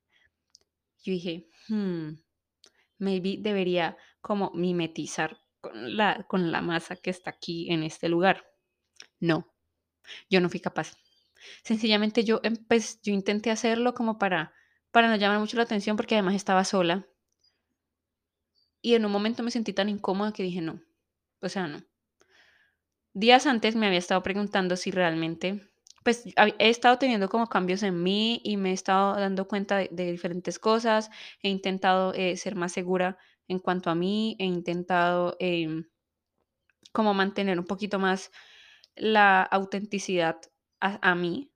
Yo 1.05 1.13
dije, 1.13 1.49
hmm, 1.69 2.11
maybe 2.99 3.37
debería 3.39 3.97
como 4.21 4.51
mimetizar 4.55 5.39
con 5.61 5.97
la, 5.97 6.27
con 6.29 6.53
la 6.53 6.61
masa 6.61 6.97
que 6.97 7.11
está 7.11 7.31
aquí 7.31 7.71
en 7.71 7.83
este 7.83 8.09
lugar. 8.09 8.45
No, 9.21 9.53
yo 10.29 10.41
no 10.41 10.49
fui 10.49 10.61
capaz. 10.61 10.97
Sencillamente 11.63 12.25
yo, 12.25 12.41
empecé, 12.43 12.99
yo 13.03 13.13
intenté 13.13 13.51
hacerlo 13.51 13.95
como 13.95 14.19
para, 14.19 14.53
para 14.91 15.09
no 15.09 15.17
llamar 15.17 15.39
mucho 15.39 15.57
la 15.57 15.63
atención 15.63 15.97
porque 15.97 16.15
además 16.17 16.35
estaba 16.35 16.65
sola. 16.65 17.07
Y 18.81 18.95
en 18.95 19.05
un 19.05 19.13
momento 19.13 19.43
me 19.43 19.51
sentí 19.51 19.73
tan 19.73 19.89
incómoda 19.89 20.33
que 20.33 20.43
dije, 20.43 20.61
no, 20.61 20.81
o 21.41 21.49
sea, 21.49 21.67
no. 21.67 21.83
Días 23.15 23.47
antes 23.47 23.75
me 23.75 23.87
había 23.87 23.99
estado 23.99 24.23
preguntando 24.23 24.77
si 24.77 24.91
realmente, 24.91 25.69
pues 26.05 26.25
he 26.37 26.69
estado 26.69 26.99
teniendo 26.99 27.29
como 27.29 27.49
cambios 27.49 27.83
en 27.83 28.03
mí 28.03 28.41
y 28.45 28.57
me 28.57 28.71
he 28.71 28.75
estado 28.75 29.19
dando 29.19 29.49
cuenta 29.49 29.79
de, 29.79 30.13
diferentes 30.13 30.59
cosas, 30.59 31.11
he 31.43 31.49
intentado 31.49 32.13
eh, 32.15 32.37
ser 32.37 32.55
más 32.55 32.73
segura 32.73 33.19
en 33.49 33.59
cuanto 33.59 33.91
a 33.91 33.95
mí, 33.95 34.37
he 34.39 34.45
intentado 34.45 35.37
em, 35.41 35.85
como 36.93 37.15
mantener 37.15 37.59
un 37.59 37.67
poquito 37.67 37.99
más 37.99 38.31
la 38.95 39.43
autenticidad 39.43 40.37
a, 40.81 41.15
mí. 41.15 41.51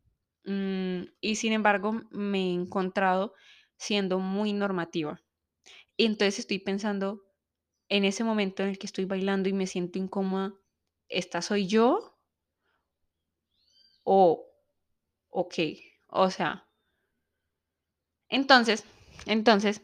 Mm, 0.44 1.02
y 1.20 1.36
sin 1.36 1.52
embargo, 1.52 2.00
me 2.10 2.38
he 2.38 2.52
encontrado 2.52 3.34
siendo 3.76 4.18
muy 4.18 4.52
normativa. 4.52 5.20
Y 5.96 6.06
entonces 6.06 6.40
estoy 6.40 6.58
pensando 6.58 7.22
en 7.88 8.04
ese 8.04 8.24
momento 8.24 8.62
en 8.62 8.70
el 8.70 8.78
que 8.78 8.86
estoy 8.86 9.04
bailando 9.04 9.48
y 9.48 9.52
me 9.52 9.66
siento 9.66 9.98
incómoda, 9.98 10.54
¿esta 11.12 11.42
soy 11.42 11.66
yo? 11.66 12.16
O, 14.05 14.46
ok, 15.31 15.55
o 16.09 16.31
sea, 16.31 16.53
entonces, 18.29 18.85
entonces, 19.27 19.81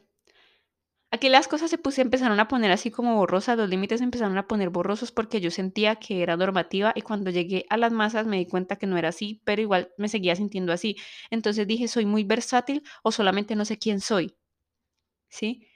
aquí 1.10 1.28
las 1.28 1.48
cosas 1.48 1.70
se 1.70 1.78
puse, 1.78 2.00
empezaron 2.02 2.38
a 2.40 2.48
poner 2.48 2.70
así 2.70 2.90
como 2.90 3.16
borrosas, 3.16 3.56
los 3.58 3.68
límites 3.68 4.00
empezaron 4.00 4.36
a 4.38 4.46
poner 4.46 4.70
borrosos 4.70 5.12
porque 5.12 5.40
yo 5.40 5.50
sentía 5.50 5.96
que 5.96 6.22
era 6.22 6.36
normativa 6.36 6.92
y 6.94 7.02
cuando 7.02 7.30
llegué 7.30 7.64
a 7.70 7.76
las 7.76 7.92
masas 7.92 8.26
me 8.26 8.38
di 8.38 8.46
cuenta 8.46 8.76
que 8.76 8.86
no 8.86 8.96
era 8.98 9.08
así, 9.10 9.40
pero 9.44 9.62
igual 9.62 9.92
me 9.98 10.08
seguía 10.08 10.36
sintiendo 10.36 10.72
así. 10.72 10.96
Entonces 11.30 11.66
dije, 11.66 11.88
¿soy 11.88 12.04
muy 12.06 12.24
versátil 12.24 12.82
o 13.02 13.12
solamente 13.12 13.56
no 13.56 13.64
sé 13.64 13.78
quién 13.78 14.00
soy? 14.00 14.36
¿Sí? 15.30 15.67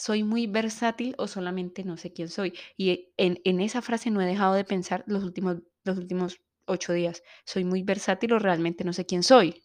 ¿Soy 0.00 0.24
muy 0.24 0.46
versátil 0.46 1.14
o 1.18 1.28
solamente 1.28 1.84
no 1.84 1.98
sé 1.98 2.12
quién 2.12 2.28
soy? 2.28 2.54
Y 2.76 3.12
en, 3.18 3.40
en 3.44 3.60
esa 3.60 3.82
frase 3.82 4.10
no 4.10 4.22
he 4.22 4.26
dejado 4.26 4.54
de 4.54 4.64
pensar 4.64 5.04
los 5.06 5.22
últimos, 5.22 5.58
los 5.84 5.98
últimos 5.98 6.40
ocho 6.64 6.94
días. 6.94 7.22
¿Soy 7.44 7.64
muy 7.64 7.82
versátil 7.82 8.32
o 8.32 8.38
realmente 8.38 8.82
no 8.82 8.94
sé 8.94 9.04
quién 9.04 9.22
soy? 9.22 9.62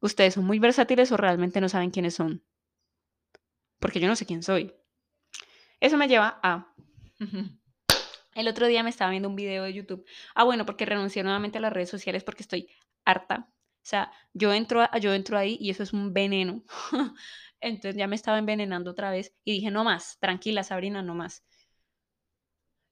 ¿Ustedes 0.00 0.34
son 0.34 0.44
muy 0.44 0.58
versátiles 0.58 1.12
o 1.12 1.16
realmente 1.16 1.60
no 1.60 1.68
saben 1.68 1.90
quiénes 1.90 2.14
son? 2.14 2.44
Porque 3.78 4.00
yo 4.00 4.08
no 4.08 4.16
sé 4.16 4.26
quién 4.26 4.42
soy. 4.42 4.74
Eso 5.78 5.96
me 5.96 6.08
lleva 6.08 6.40
a... 6.42 6.74
El 8.34 8.48
otro 8.48 8.66
día 8.66 8.82
me 8.82 8.90
estaba 8.90 9.12
viendo 9.12 9.28
un 9.28 9.36
video 9.36 9.62
de 9.62 9.72
YouTube. 9.72 10.04
Ah, 10.34 10.42
bueno, 10.42 10.66
porque 10.66 10.84
renuncié 10.84 11.22
nuevamente 11.22 11.58
a 11.58 11.60
las 11.60 11.72
redes 11.72 11.90
sociales 11.90 12.24
porque 12.24 12.42
estoy 12.42 12.68
harta. 13.04 13.48
O 13.48 13.86
sea, 13.86 14.10
yo 14.32 14.52
entro, 14.52 14.84
yo 15.00 15.14
entro 15.14 15.38
ahí 15.38 15.56
y 15.60 15.70
eso 15.70 15.84
es 15.84 15.92
un 15.92 16.12
veneno. 16.12 16.64
Entonces 17.60 17.96
ya 17.96 18.06
me 18.06 18.16
estaba 18.16 18.38
envenenando 18.38 18.92
otra 18.92 19.10
vez 19.10 19.34
y 19.44 19.52
dije, 19.54 19.70
no 19.70 19.84
más, 19.84 20.18
tranquila 20.20 20.62
Sabrina, 20.64 21.02
no 21.02 21.14
más. 21.14 21.44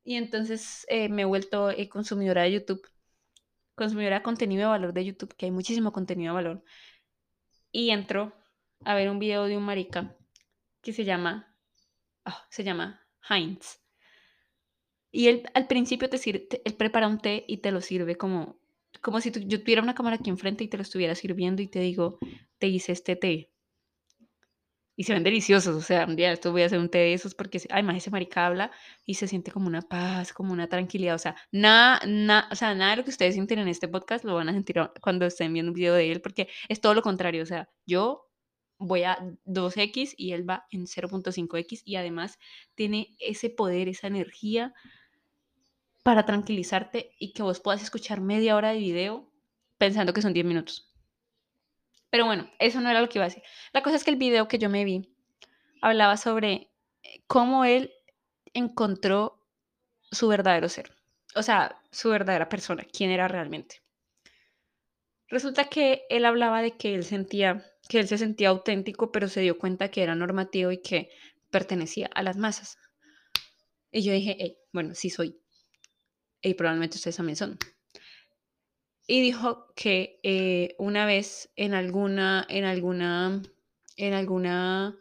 Y 0.04 0.14
entonces 0.16 0.86
eh, 0.88 1.08
me 1.08 1.22
he 1.22 1.24
vuelto 1.24 1.70
eh, 1.70 1.88
consumidora 1.88 2.42
de 2.42 2.52
YouTube, 2.52 2.82
consumidora 3.76 4.18
de 4.18 4.24
contenido 4.24 4.62
de 4.62 4.68
valor 4.68 4.92
de 4.94 5.04
YouTube, 5.06 5.34
que 5.36 5.46
hay 5.46 5.52
muchísimo 5.52 5.92
contenido 5.92 6.32
de 6.32 6.36
valor. 6.44 6.64
Y 7.72 7.90
entro 7.90 8.32
a 8.84 8.94
ver 8.94 9.10
un 9.10 9.18
video 9.18 9.46
de 9.46 9.56
un 9.56 9.64
marica 9.64 10.16
que 10.82 10.92
se 10.92 11.04
llama, 11.04 11.56
ah, 12.24 12.46
se 12.50 12.64
llama 12.64 13.02
Heinz. 13.30 13.80
Y 15.12 15.28
él 15.28 15.44
al 15.54 15.68
principio 15.68 16.10
te 16.10 16.18
sirve, 16.18 16.40
te- 16.40 16.62
él 16.64 16.74
prepara 16.74 17.06
un 17.08 17.18
té 17.18 17.44
y 17.46 17.58
te 17.58 17.70
lo 17.70 17.80
sirve 17.80 18.16
como, 18.16 18.58
como 19.00 19.20
si 19.20 19.30
yo 19.46 19.60
tuviera 19.60 19.82
una 19.82 19.94
cámara 19.94 20.16
aquí 20.16 20.28
enfrente 20.30 20.64
y 20.64 20.68
te 20.68 20.76
lo 20.76 20.82
estuviera 20.82 21.14
sirviendo 21.14 21.62
y 21.62 21.68
te 21.68 21.78
digo, 21.80 22.18
te 22.58 22.66
hice 22.68 22.90
este 22.92 23.14
té. 23.16 23.51
Y 25.02 25.04
se 25.04 25.14
ven 25.14 25.24
deliciosos, 25.24 25.74
o 25.74 25.80
sea, 25.80 26.06
un 26.06 26.14
día 26.14 26.30
esto 26.30 26.52
voy 26.52 26.62
a 26.62 26.66
hacer 26.66 26.78
un 26.78 26.88
té 26.88 26.98
de 26.98 27.14
esos 27.14 27.34
porque, 27.34 27.60
además 27.70 27.96
ese 27.96 28.12
marica 28.12 28.46
habla 28.46 28.70
y 29.04 29.14
se 29.14 29.26
siente 29.26 29.50
como 29.50 29.66
una 29.66 29.82
paz, 29.82 30.32
como 30.32 30.52
una 30.52 30.68
tranquilidad, 30.68 31.16
o 31.16 31.18
sea, 31.18 31.34
nada, 31.50 32.00
nada, 32.06 32.46
o 32.52 32.54
sea, 32.54 32.72
nada 32.76 32.92
de 32.92 32.98
lo 32.98 33.02
que 33.02 33.10
ustedes 33.10 33.34
sienten 33.34 33.58
en 33.58 33.66
este 33.66 33.88
podcast 33.88 34.24
lo 34.24 34.36
van 34.36 34.48
a 34.48 34.52
sentir 34.52 34.76
cuando 35.00 35.26
estén 35.26 35.52
viendo 35.52 35.70
un 35.72 35.74
video 35.74 35.94
de 35.94 36.12
él, 36.12 36.20
porque 36.20 36.46
es 36.68 36.80
todo 36.80 36.94
lo 36.94 37.02
contrario, 37.02 37.42
o 37.42 37.46
sea, 37.46 37.68
yo 37.84 38.30
voy 38.78 39.02
a 39.02 39.18
2x 39.44 40.14
y 40.16 40.34
él 40.34 40.48
va 40.48 40.66
en 40.70 40.86
0.5x 40.86 41.82
y 41.84 41.96
además 41.96 42.38
tiene 42.76 43.08
ese 43.18 43.50
poder, 43.50 43.88
esa 43.88 44.06
energía 44.06 44.72
para 46.04 46.26
tranquilizarte 46.26 47.10
y 47.18 47.32
que 47.32 47.42
vos 47.42 47.58
puedas 47.58 47.82
escuchar 47.82 48.20
media 48.20 48.54
hora 48.54 48.70
de 48.70 48.78
video 48.78 49.32
pensando 49.78 50.12
que 50.12 50.22
son 50.22 50.32
10 50.32 50.46
minutos. 50.46 50.91
Pero 52.12 52.26
bueno, 52.26 52.46
eso 52.58 52.82
no 52.82 52.90
era 52.90 53.00
lo 53.00 53.08
que 53.08 53.16
iba 53.16 53.24
a 53.24 53.28
decir. 53.28 53.42
La 53.72 53.82
cosa 53.82 53.96
es 53.96 54.04
que 54.04 54.10
el 54.10 54.18
video 54.18 54.46
que 54.46 54.58
yo 54.58 54.68
me 54.68 54.84
vi 54.84 55.16
hablaba 55.80 56.18
sobre 56.18 56.70
eh, 57.02 57.22
cómo 57.26 57.64
él 57.64 57.90
encontró 58.52 59.40
su 60.10 60.28
verdadero 60.28 60.68
ser, 60.68 60.94
o 61.34 61.42
sea, 61.42 61.80
su 61.90 62.10
verdadera 62.10 62.50
persona, 62.50 62.84
quién 62.92 63.10
era 63.10 63.28
realmente. 63.28 63.82
Resulta 65.28 65.70
que 65.70 66.02
él 66.10 66.26
hablaba 66.26 66.60
de 66.60 66.76
que 66.76 66.94
él 66.94 67.04
sentía, 67.04 67.64
que 67.88 68.00
él 68.00 68.08
se 68.08 68.18
sentía 68.18 68.50
auténtico, 68.50 69.10
pero 69.10 69.26
se 69.26 69.40
dio 69.40 69.56
cuenta 69.56 69.90
que 69.90 70.02
era 70.02 70.14
normativo 70.14 70.70
y 70.70 70.82
que 70.82 71.08
pertenecía 71.50 72.10
a 72.14 72.22
las 72.22 72.36
masas. 72.36 72.76
Y 73.90 74.02
yo 74.02 74.12
dije, 74.12 74.36
hey, 74.38 74.58
bueno, 74.70 74.94
sí 74.94 75.08
soy. 75.08 75.40
Y 76.42 76.52
probablemente 76.52 76.98
ustedes 76.98 77.16
también 77.16 77.36
son. 77.36 77.58
Y 79.06 79.20
dijo 79.20 79.72
que 79.74 80.20
eh, 80.22 80.74
una 80.78 81.06
vez 81.06 81.50
en 81.56 81.74
alguna, 81.74 82.46
en 82.48 82.64
alguna, 82.64 83.42
en 83.96 84.12
alguna, 84.14 84.96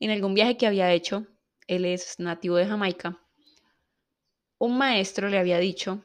en 0.00 0.10
algún 0.10 0.34
viaje 0.34 0.56
que 0.56 0.66
había 0.66 0.92
hecho, 0.92 1.26
él 1.66 1.84
es 1.84 2.18
nativo 2.18 2.56
de 2.56 2.66
Jamaica, 2.66 3.20
un 4.58 4.78
maestro 4.78 5.28
le 5.28 5.38
había 5.38 5.58
dicho 5.58 6.02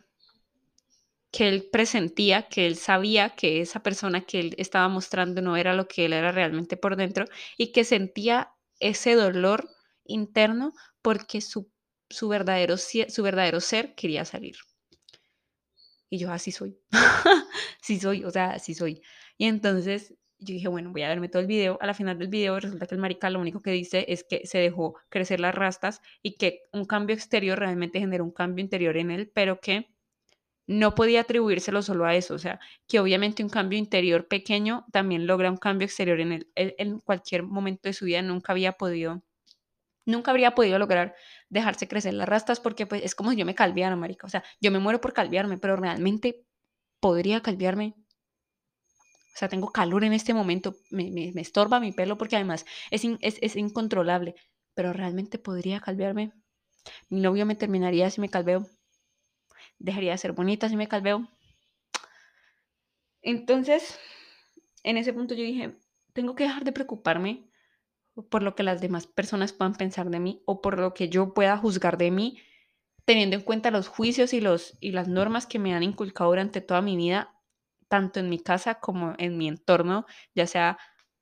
que 1.31 1.47
él 1.47 1.69
presentía, 1.71 2.47
que 2.47 2.65
él 2.65 2.75
sabía 2.75 3.29
que 3.35 3.61
esa 3.61 3.81
persona 3.83 4.21
que 4.21 4.39
él 4.39 4.55
estaba 4.57 4.87
mostrando 4.89 5.41
no 5.41 5.57
era 5.57 5.73
lo 5.75 5.87
que 5.87 6.05
él 6.05 6.13
era 6.13 6.31
realmente 6.31 6.75
por 6.75 6.95
dentro 6.95 7.25
y 7.57 7.71
que 7.71 7.83
sentía 7.83 8.51
ese 8.79 9.13
dolor 9.13 9.69
interno 10.05 10.73
porque 11.01 11.41
su, 11.41 11.71
su, 12.09 12.27
verdadero, 12.29 12.77
su 12.77 13.23
verdadero 13.23 13.59
ser 13.61 13.93
quería 13.95 14.25
salir. 14.25 14.55
Y 16.09 16.17
yo 16.17 16.31
así 16.31 16.51
soy. 16.51 16.79
sí 17.81 17.99
soy, 17.99 18.23
o 18.23 18.31
sea, 18.31 18.51
así 18.51 18.73
soy. 18.73 19.01
Y 19.37 19.45
entonces 19.45 20.15
yo 20.39 20.53
dije, 20.53 20.67
bueno, 20.69 20.91
voy 20.91 21.03
a 21.03 21.09
verme 21.09 21.29
todo 21.29 21.41
el 21.41 21.47
video. 21.47 21.77
A 21.81 21.85
la 21.85 21.93
final 21.93 22.17
del 22.17 22.29
video 22.29 22.59
resulta 22.59 22.87
que 22.87 22.95
el 22.95 23.01
marica 23.01 23.29
lo 23.29 23.39
único 23.39 23.61
que 23.61 23.71
dice 23.71 24.05
es 24.07 24.23
que 24.23 24.45
se 24.47 24.57
dejó 24.59 24.95
crecer 25.09 25.39
las 25.39 25.53
rastas 25.53 26.01
y 26.23 26.37
que 26.37 26.61
un 26.71 26.85
cambio 26.85 27.15
exterior 27.15 27.59
realmente 27.59 27.99
generó 27.99 28.23
un 28.23 28.31
cambio 28.31 28.63
interior 28.63 28.97
en 28.97 29.11
él, 29.11 29.31
pero 29.33 29.59
que 29.59 29.89
no 30.67 30.95
podía 30.95 31.21
atribuírselo 31.21 31.81
solo 31.81 32.05
a 32.05 32.15
eso. 32.15 32.35
O 32.35 32.39
sea, 32.39 32.59
que 32.87 32.99
obviamente 32.99 33.43
un 33.43 33.49
cambio 33.49 33.79
interior 33.79 34.27
pequeño 34.27 34.85
también 34.91 35.27
logra 35.27 35.51
un 35.51 35.57
cambio 35.57 35.85
exterior 35.85 36.19
en. 36.21 36.47
Él 36.55 36.75
en 36.77 36.99
cualquier 36.99 37.43
momento 37.43 37.89
de 37.89 37.93
su 37.93 38.05
vida 38.05 38.21
nunca 38.21 38.53
había 38.53 38.73
podido 38.73 39.23
nunca 40.05 40.31
habría 40.31 40.55
podido 40.55 40.79
lograr 40.79 41.15
dejarse 41.49 41.87
crecer 41.87 42.13
las 42.13 42.29
rastas 42.29 42.59
porque 42.59 42.85
pues 42.87 43.03
es 43.03 43.15
como 43.15 43.31
si 43.31 43.37
yo 43.37 43.45
me 43.45 43.55
calviara, 43.55 43.95
marica. 43.95 44.27
O 44.27 44.29
sea, 44.29 44.43
yo 44.61 44.71
me 44.71 44.79
muero 44.79 45.01
por 45.01 45.13
calviarme, 45.13 45.57
pero 45.57 45.75
realmente 45.75 46.45
podría 47.01 47.41
calviarme. 47.41 47.95
O 49.33 49.37
sea, 49.39 49.49
tengo 49.49 49.71
calor 49.71 50.03
en 50.03 50.13
este 50.13 50.33
momento, 50.35 50.75
me, 50.91 51.09
me- 51.11 51.31
me 51.33 51.41
estorba 51.41 51.79
mi 51.79 51.91
pelo 51.91 52.17
porque 52.17 52.35
además 52.35 52.65
es, 52.91 53.03
in- 53.05 53.17
es, 53.21 53.37
es 53.41 53.55
incontrolable, 53.55 54.35
pero 54.75 54.93
realmente 54.93 55.39
podría 55.39 55.79
calviarme. 55.79 56.31
Mi 57.09 57.21
novio 57.21 57.45
me 57.47 57.55
terminaría 57.55 58.09
si 58.11 58.21
me 58.21 58.29
calveo, 58.29 58.67
dejaría 59.79 60.11
de 60.11 60.17
ser 60.19 60.33
bonita 60.33 60.69
si 60.69 60.75
me 60.77 60.87
calveo. 60.87 61.27
Entonces, 63.21 63.97
en 64.83 64.97
ese 64.97 65.13
punto 65.13 65.35
yo 65.35 65.43
dije, 65.43 65.77
tengo 66.13 66.35
que 66.35 66.45
dejar 66.45 66.63
de 66.65 66.73
preocuparme 66.73 67.48
por 68.29 68.43
lo 68.43 68.55
que 68.55 68.63
las 68.63 68.81
demás 68.81 69.07
personas 69.07 69.53
puedan 69.53 69.75
pensar 69.75 70.09
de 70.09 70.19
mí 70.19 70.41
o 70.45 70.61
por 70.61 70.79
lo 70.79 70.93
que 70.93 71.09
yo 71.09 71.33
pueda 71.33 71.57
juzgar 71.57 71.97
de 71.97 72.11
mí, 72.11 72.39
teniendo 73.05 73.35
en 73.35 73.43
cuenta 73.43 73.71
los 73.71 73.87
juicios 73.87 74.33
y, 74.33 74.41
los, 74.41 74.77
y 74.79 74.91
las 74.91 75.07
normas 75.07 75.47
que 75.47 75.59
me 75.59 75.73
han 75.73 75.83
inculcado 75.83 76.29
durante 76.29 76.61
toda 76.61 76.81
mi 76.81 76.95
vida, 76.97 77.33
tanto 77.87 78.19
en 78.19 78.29
mi 78.29 78.39
casa 78.39 78.79
como 78.79 79.15
en 79.17 79.37
mi 79.37 79.47
entorno, 79.47 80.05
ya 80.35 80.47
sea 80.47 80.77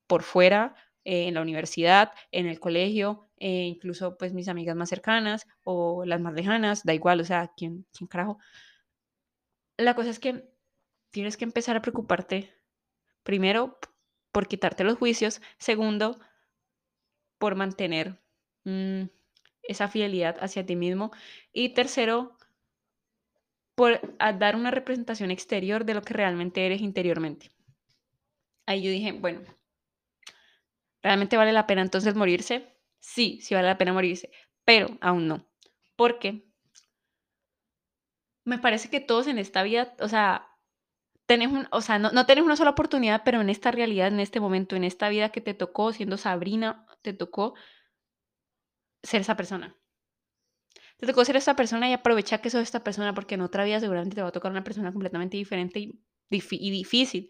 por 0.08 0.24
fuera, 0.24 0.76
eh, 1.06 1.28
en 1.30 1.36
la 1.36 1.42
universidad, 1.42 2.12
en 2.32 2.48
el 2.48 2.60
colegio, 2.60 3.30
e 3.38 3.64
incluso 3.64 4.18
pues 4.18 4.34
mis 4.34 4.50
amigas 4.50 4.76
más 4.76 4.90
cercanas 4.90 5.48
o 5.64 6.04
las 6.06 6.20
más 6.20 6.34
lejanas, 6.34 6.84
da 6.84 6.94
igual, 6.94 7.22
o 7.22 7.24
sea, 7.24 7.54
¿quién, 7.56 7.86
quién 7.94 8.08
carajo? 8.08 8.40
La 9.78 9.96
cosa 9.96 10.10
es 10.10 10.20
que 10.20 10.50
tienes 11.12 11.38
que 11.38 11.46
empezar 11.46 11.78
a 11.78 11.82
preocuparte, 11.82 12.54
primero, 13.24 13.80
por 14.34 14.48
quitarte 14.48 14.84
los 14.84 14.98
juicios, 14.98 15.42
segundo, 15.58 16.20
por 17.38 17.56
mantener 17.56 18.20
mm, 18.66 19.04
esa 19.64 19.88
fidelidad 19.88 20.38
hacia 20.40 20.66
ti 20.66 20.76
mismo. 20.76 21.12
Y 21.54 21.70
tercero, 21.70 22.38
por 23.76 24.02
dar 24.18 24.56
una 24.56 24.72
representación 24.72 25.30
exterior 25.30 25.86
de 25.86 25.94
lo 25.94 26.02
que 26.02 26.16
realmente 26.16 26.66
eres 26.66 26.82
interiormente. 26.82 27.52
Ahí 28.66 28.82
yo 28.82 28.90
dije, 28.90 29.12
bueno, 29.12 29.42
¿realmente 31.04 31.38
vale 31.38 31.54
la 31.54 31.68
pena 31.68 31.84
entonces 31.84 32.16
morirse? 32.16 32.76
Sí, 33.00 33.40
sí 33.42 33.54
vale 33.54 33.68
la 33.68 33.78
pena 33.78 33.94
morirse, 33.94 34.32
pero 34.66 34.98
aún 35.00 35.28
no. 35.28 35.48
Porque 35.96 36.48
me 38.46 38.58
parece 38.58 38.90
que 38.90 39.00
todos 39.00 39.28
en 39.28 39.38
esta 39.38 39.62
vida, 39.62 39.94
o 40.00 40.08
sea, 40.08 40.48
tenés 41.28 41.52
un, 41.52 41.68
o 41.72 41.82
sea, 41.82 42.00
no, 42.00 42.12
no 42.12 42.26
tenés 42.26 42.44
una 42.44 42.56
sola 42.56 42.72
oportunidad, 42.72 43.22
pero 43.24 43.42
en 43.42 43.50
esta 43.50 43.70
realidad, 43.70 44.08
en 44.08 44.20
este 44.20 44.40
momento, 44.40 44.76
en 44.76 44.86
esta 44.86 45.08
vida 45.10 45.30
que 45.30 45.42
te 45.42 45.54
tocó, 45.54 45.94
siendo 45.94 46.18
Sabrina, 46.18 46.87
te 47.12 47.18
tocó 47.18 47.56
ser 49.04 49.22
esa 49.22 49.38
persona. 49.38 49.78
Te 50.98 51.06
tocó 51.06 51.24
ser 51.24 51.36
esta 51.36 51.56
persona 51.56 51.90
y 51.90 51.94
aprovechar 51.94 52.42
que 52.42 52.50
sos 52.50 52.62
esta 52.62 52.84
persona 52.84 53.14
porque 53.14 53.36
en 53.36 53.42
otra 53.42 53.64
vida 53.64 53.80
seguramente 53.80 54.16
te 54.16 54.22
va 54.22 54.30
a 54.30 54.32
tocar 54.32 54.52
una 54.52 54.64
persona 54.64 54.92
completamente 54.92 55.38
diferente 55.38 55.80
y 55.80 56.72
difícil. 56.72 57.30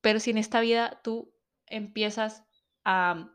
Pero 0.00 0.20
si 0.20 0.30
en 0.30 0.38
esta 0.38 0.60
vida 0.60 1.00
tú 1.02 1.34
empiezas 1.66 2.44
a 2.84 3.30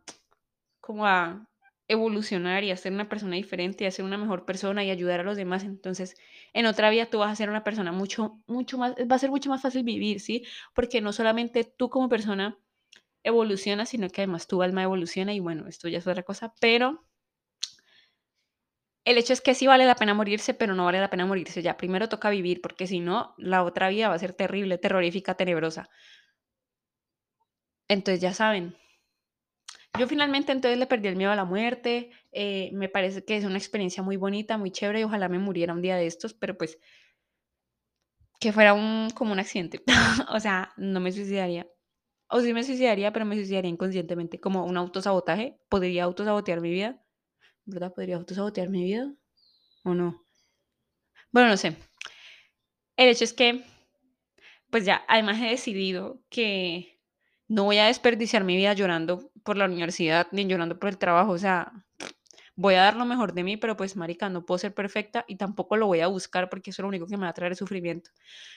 como 0.79 1.05
a 1.05 1.49
evolucionar 1.87 2.63
y 2.63 2.71
a 2.71 2.77
ser 2.77 2.93
una 2.93 3.09
persona 3.09 3.35
diferente, 3.35 3.83
y 3.83 3.87
a 3.87 3.91
ser 3.91 4.05
una 4.05 4.17
mejor 4.17 4.45
persona 4.45 4.83
y 4.83 4.91
ayudar 4.91 5.19
a 5.19 5.23
los 5.23 5.37
demás, 5.37 5.63
entonces 5.63 6.15
en 6.53 6.65
otra 6.65 6.89
vida 6.89 7.07
tú 7.07 7.19
vas 7.19 7.31
a 7.31 7.35
ser 7.35 7.49
una 7.49 7.63
persona 7.63 7.91
mucho, 7.91 8.41
mucho 8.47 8.77
más, 8.77 8.93
va 8.95 9.15
a 9.15 9.19
ser 9.19 9.29
mucho 9.31 9.49
más 9.49 9.61
fácil 9.61 9.83
vivir, 9.83 10.19
¿sí? 10.19 10.45
Porque 10.73 11.01
no 11.01 11.13
solamente 11.13 11.63
tú 11.63 11.89
como 11.89 12.09
persona 12.09 12.57
evolucionas, 13.25 13.89
sino 13.89 14.09
que 14.09 14.21
además 14.21 14.47
tu 14.47 14.61
alma 14.63 14.83
evoluciona 14.83 15.33
y 15.33 15.39
bueno, 15.41 15.67
esto 15.67 15.89
ya 15.89 15.97
es 15.99 16.07
otra 16.07 16.23
cosa, 16.23 16.53
pero 16.61 17.05
el 19.05 19.17
hecho 19.17 19.33
es 19.33 19.41
que 19.41 19.55
sí 19.55 19.65
vale 19.67 19.85
la 19.85 19.95
pena 19.95 20.13
morirse, 20.13 20.53
pero 20.53 20.75
no 20.75 20.85
vale 20.85 20.99
la 20.99 21.09
pena 21.09 21.25
morirse 21.25 21.61
ya. 21.63 21.77
Primero 21.77 22.09
toca 22.09 22.29
vivir, 22.29 22.61
porque 22.61 22.87
si 22.87 22.99
no, 22.99 23.33
la 23.37 23.63
otra 23.63 23.89
vida 23.89 24.09
va 24.09 24.15
a 24.15 24.19
ser 24.19 24.33
terrible, 24.33 24.77
terrorífica, 24.77 25.35
tenebrosa. 25.35 25.89
Entonces 27.87 28.21
ya 28.21 28.31
saben, 28.33 28.75
Yo 29.97 30.07
finalmente 30.07 30.51
entonces 30.51 30.77
le 30.77 30.85
perdí 30.87 31.07
el 31.07 31.15
miedo 31.15 31.31
a 31.31 31.35
la 31.35 31.45
muerte, 31.45 32.11
eh, 32.31 32.69
me 32.73 32.89
parece 32.89 33.23
que 33.25 33.37
es 33.37 33.45
una 33.45 33.57
experiencia 33.57 34.03
muy 34.03 34.17
bonita, 34.17 34.57
muy 34.57 34.69
chévere 34.71 34.99
y 34.99 35.03
ojalá 35.03 35.29
me 35.29 35.39
muriera 35.39 35.73
un 35.73 35.81
día 35.81 35.95
de 35.95 36.05
estos, 36.07 36.33
pero 36.33 36.57
pues 36.57 36.77
que 38.39 38.53
fuera 38.53 38.73
un, 38.73 39.09
como 39.11 39.31
un 39.33 39.39
accidente. 39.39 39.81
o 40.29 40.39
sea, 40.39 40.73
no 40.77 40.99
me 40.99 41.11
suicidaría. 41.11 41.67
O 42.35 42.41
sí 42.41 42.53
me 42.53 42.65
suicidaría, 42.65 43.13
pero 43.13 43.23
me 43.25 43.37
suicidaría 43.37 43.71
inconscientemente, 43.71 44.41
como 44.41 44.65
un 44.65 44.75
autosabotaje. 44.75 45.57
¿Podría 45.69 46.03
autosabotear 46.03 46.59
mi 46.59 46.69
vida? 46.69 47.01
¿Verdad? 47.63 47.93
¿Podría 47.93 48.17
autosabotear 48.17 48.67
mi 48.67 48.83
vida? 48.83 49.13
¿O 49.85 49.93
no? 49.93 50.21
Bueno, 51.31 51.47
no 51.47 51.55
sé. 51.55 51.77
El 52.97 53.07
hecho 53.07 53.23
es 53.23 53.31
que, 53.31 53.63
pues 54.69 54.83
ya, 54.83 55.05
además 55.07 55.39
he 55.39 55.45
decidido 55.45 56.25
que 56.29 56.99
no 57.47 57.63
voy 57.63 57.77
a 57.77 57.85
desperdiciar 57.85 58.43
mi 58.43 58.57
vida 58.57 58.73
llorando 58.73 59.31
por 59.45 59.55
la 59.55 59.63
universidad 59.63 60.27
ni 60.33 60.45
llorando 60.45 60.77
por 60.77 60.89
el 60.89 60.97
trabajo. 60.97 61.31
O 61.31 61.37
sea, 61.37 61.84
voy 62.55 62.75
a 62.75 62.81
dar 62.83 62.95
lo 62.95 63.05
mejor 63.05 63.33
de 63.33 63.43
mí, 63.43 63.57
pero 63.57 63.75
pues, 63.77 63.95
marica, 63.95 64.29
no 64.29 64.45
puedo 64.45 64.57
ser 64.59 64.73
perfecta 64.73 65.25
y 65.27 65.35
tampoco 65.37 65.77
lo 65.77 65.87
voy 65.87 66.01
a 66.01 66.07
buscar 66.07 66.49
porque 66.49 66.69
eso 66.71 66.81
es 66.81 66.83
lo 66.83 66.89
único 66.89 67.07
que 67.07 67.17
me 67.17 67.23
va 67.23 67.29
a 67.29 67.33
traer 67.33 67.55
sufrimiento. 67.55 68.11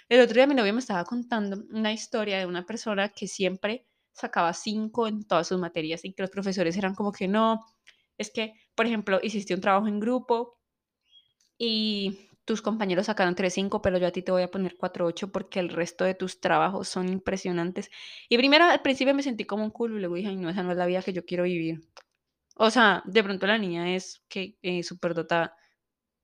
El 0.09 0.21
otro 0.21 0.35
día 0.35 0.47
mi 0.47 0.55
novio 0.55 0.73
me 0.73 0.81
estaba 0.81 1.05
contando 1.05 1.65
una 1.71 1.93
historia 1.93 2.39
de 2.39 2.47
una 2.47 2.65
persona 2.67 3.11
que 3.11 3.27
siempre 3.29 3.87
sacaba 4.13 4.53
cinco 4.53 5.07
en 5.09 5.25
todas 5.25 5.49
sus 5.49 5.59
materias 5.59 6.05
y 6.05 6.13
que 6.13 6.23
los 6.23 6.31
profesores 6.31 6.77
eran 6.77 6.95
como 6.95 7.13
que 7.13 7.29
no, 7.29 7.65
es 8.19 8.31
que, 8.31 8.55
por 8.75 8.87
ejemplo, 8.87 9.21
hiciste 9.23 9.55
un 9.55 9.61
trabajo 9.61 9.87
en 9.89 10.01
grupo 10.01 10.59
y 11.59 12.29
tus 12.45 12.63
compañeros 12.63 13.07
sacaron 13.07 13.35
3.5, 13.35 13.83
pero 13.83 13.99
yo 13.99 14.07
a 14.07 14.11
ti 14.11 14.23
te 14.23 14.33
voy 14.33 14.43
a 14.43 14.51
poner 14.51 14.77
4.8 14.77 15.31
porque 15.33 15.61
el 15.61 15.69
resto 15.69 16.05
de 16.05 16.15
tus 16.15 16.41
trabajos 16.41 16.89
son 16.89 17.09
impresionantes. 17.09 17.91
Y 18.29 18.39
primero 18.39 18.65
al 18.65 18.83
principio 18.83 19.15
me 19.15 19.23
sentí 19.23 19.45
como 19.45 19.65
un 19.65 19.71
culo 19.71 19.97
y 19.97 20.01
luego 20.01 20.15
dije, 20.17 20.35
no, 20.35 20.49
esa 20.51 20.63
no 20.63 20.73
es 20.73 20.79
la 20.79 20.87
vida 20.87 21.03
que 21.03 21.13
yo 21.13 21.25
quiero 21.27 21.45
vivir. 21.45 21.81
O 22.59 22.71
sea, 22.71 23.03
de 23.07 23.25
pronto 23.25 23.47
la 23.47 23.59
niña 23.59 23.95
es 23.95 24.23
que 24.29 24.59
eh, 24.63 24.83
súper 24.83 25.15
dotada. 25.15 25.57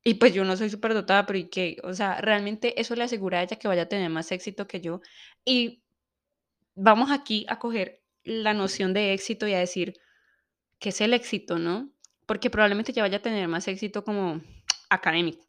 Y 0.05 0.15
pues 0.15 0.35
yo 0.35 0.45
no 0.45 0.57
soy 0.57 0.71
súper 0.71 0.95
dotada, 0.95 1.27
pero 1.27 1.39
¿y 1.39 1.49
qué? 1.49 1.79
O 1.85 1.95
sea, 1.95 2.21
realmente 2.21 2.81
eso 2.81 2.95
le 2.97 3.05
asegura 3.05 3.39
a 3.41 3.43
ella 3.45 3.57
que 3.59 3.69
vaya 3.69 3.83
a 3.83 3.89
tener 3.89 4.11
más 4.11 4.33
éxito 4.33 4.67
que 4.67 4.81
yo. 4.81 5.01
Y 5.45 5.83
vamos 6.75 7.11
aquí 7.11 7.47
a 7.49 7.59
coger 7.59 8.03
la 8.25 8.55
noción 8.55 8.95
de 8.95 9.15
éxito 9.15 9.49
y 9.49 9.55
a 9.55 9.59
decir 9.61 9.95
qué 10.79 10.91
es 10.91 11.01
el 11.01 11.15
éxito, 11.15 11.59
¿no? 11.59 11.91
Porque 12.27 12.51
probablemente 12.51 12.93
ella 12.93 13.03
vaya 13.03 13.19
a 13.19 13.23
tener 13.23 13.49
más 13.49 13.69
éxito 13.69 14.05
como 14.05 14.43
académico 14.91 15.45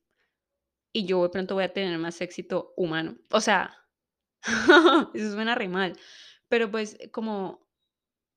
y 0.95 1.05
yo 1.05 1.23
de 1.23 1.29
pronto 1.29 1.55
voy 1.55 1.65
a 1.65 1.73
tener 1.73 1.99
más 1.99 2.21
éxito 2.21 2.73
humano. 2.77 3.17
O 3.29 3.41
sea, 3.41 3.75
eso 5.13 5.33
suena 5.33 5.53
re 5.53 5.67
mal, 5.67 5.99
pero 6.47 6.71
pues 6.71 6.97
como 7.11 7.67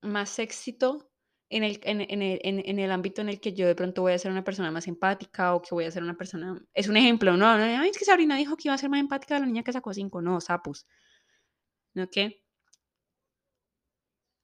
más 0.03 0.41
éxito 0.41 1.09
en 1.51 1.65
el, 1.65 1.81
en, 1.83 2.01
en, 2.03 2.23
el, 2.23 2.41
en, 2.43 2.79
el 2.79 2.91
ámbito 2.91 3.23
en 3.23 3.31
el 3.31 3.41
que 3.41 3.55
yo 3.55 3.67
de 3.67 3.75
pronto 3.75 4.03
voy 4.03 4.13
a 4.13 4.19
ser 4.19 4.31
una 4.31 4.45
persona 4.45 4.71
más 4.71 4.87
empática 4.87 5.55
o 5.55 5.63
que 5.63 5.75
voy 5.75 5.85
a 5.85 5.91
ser 5.91 6.03
una 6.03 6.17
persona... 6.17 6.61
Es 6.75 6.89
un 6.89 6.97
ejemplo, 6.97 7.37
¿no? 7.37 7.57
no 7.57 7.83
es 7.83 7.99
que 7.99 8.05
Sabrina 8.05 8.37
dijo 8.37 8.57
que 8.57 8.69
iba 8.69 8.75
a 8.75 8.79
ser 8.79 8.91
más 8.91 9.01
empática 9.01 9.35
de 9.35 9.41
la 9.41 9.47
niña 9.47 9.63
que 9.63 9.73
sacó 9.73 9.95
cinco. 9.95 10.21
No, 10.21 10.41
sapos. 10.41 10.87
¿No 11.95 12.09
qué? 12.11 12.43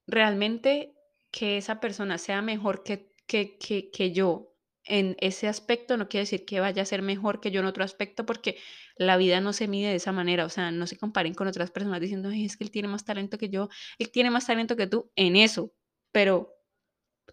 Realmente 0.07 0.95
que 1.31 1.57
esa 1.57 1.79
persona 1.79 2.17
sea 2.17 2.41
mejor 2.41 2.83
que, 2.83 3.13
que, 3.27 3.57
que, 3.57 3.91
que 3.91 4.11
yo 4.11 4.55
en 4.85 5.15
ese 5.19 5.47
aspecto 5.47 5.97
no 5.97 6.07
quiere 6.07 6.23
decir 6.23 6.45
que 6.45 6.59
vaya 6.59 6.81
a 6.81 6.85
ser 6.85 7.01
mejor 7.01 7.39
que 7.39 7.51
yo 7.51 7.59
en 7.59 7.65
otro 7.65 7.83
aspecto, 7.83 8.25
porque 8.25 8.57
la 8.97 9.17
vida 9.17 9.41
no 9.41 9.51
se 9.51 9.67
mide 9.67 9.89
de 9.89 9.95
esa 9.95 10.11
manera, 10.11 10.45
o 10.45 10.49
sea, 10.49 10.71
no 10.71 10.87
se 10.87 10.97
comparen 10.97 11.33
con 11.33 11.47
otras 11.47 11.71
personas 11.71 11.99
diciendo, 11.99 12.29
es 12.29 12.55
que 12.57 12.63
él 12.63 12.71
tiene 12.71 12.87
más 12.87 13.03
talento 13.03 13.37
que 13.37 13.49
yo, 13.49 13.69
él 13.97 14.11
tiene 14.11 14.29
más 14.29 14.45
talento 14.45 14.75
que 14.75 14.87
tú 14.87 15.11
en 15.15 15.35
eso, 15.35 15.73
pero 16.11 16.54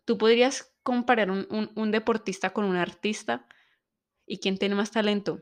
tú 0.04 0.18
podrías 0.18 0.74
comparar 0.82 1.30
un, 1.30 1.90
deportista 1.90 2.52
con 2.52 2.64
un 2.64 2.76
artista 2.76 3.46
y 4.26 4.38
quién 4.38 4.58
tiene 4.58 4.74
más 4.74 4.90
talento. 4.90 5.40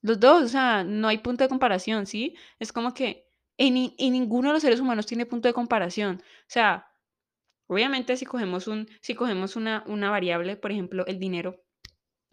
Los 0.00 0.20
dos, 0.20 0.44
o 0.44 0.48
sea, 0.48 0.84
no 0.84 1.08
hay 1.08 1.18
punto 1.18 1.44
de 1.44 1.48
comparación, 1.48 2.06
¿sí? 2.06 2.36
Es 2.58 2.72
como 2.72 2.94
que 2.94 3.28
en, 3.56 3.92
en 3.98 4.12
ninguno 4.12 4.48
de 4.48 4.54
los 4.54 4.62
seres 4.62 4.80
humanos 4.80 5.06
tiene 5.06 5.26
punto 5.26 5.48
de 5.48 5.54
comparación. 5.54 6.22
O 6.22 6.46
sea, 6.46 6.88
Obviamente, 7.68 8.16
si 8.16 8.24
cogemos, 8.24 8.66
un, 8.66 8.88
si 9.02 9.14
cogemos 9.14 9.54
una, 9.54 9.84
una 9.86 10.10
variable, 10.10 10.56
por 10.56 10.72
ejemplo, 10.72 11.06
el 11.06 11.18
dinero, 11.18 11.62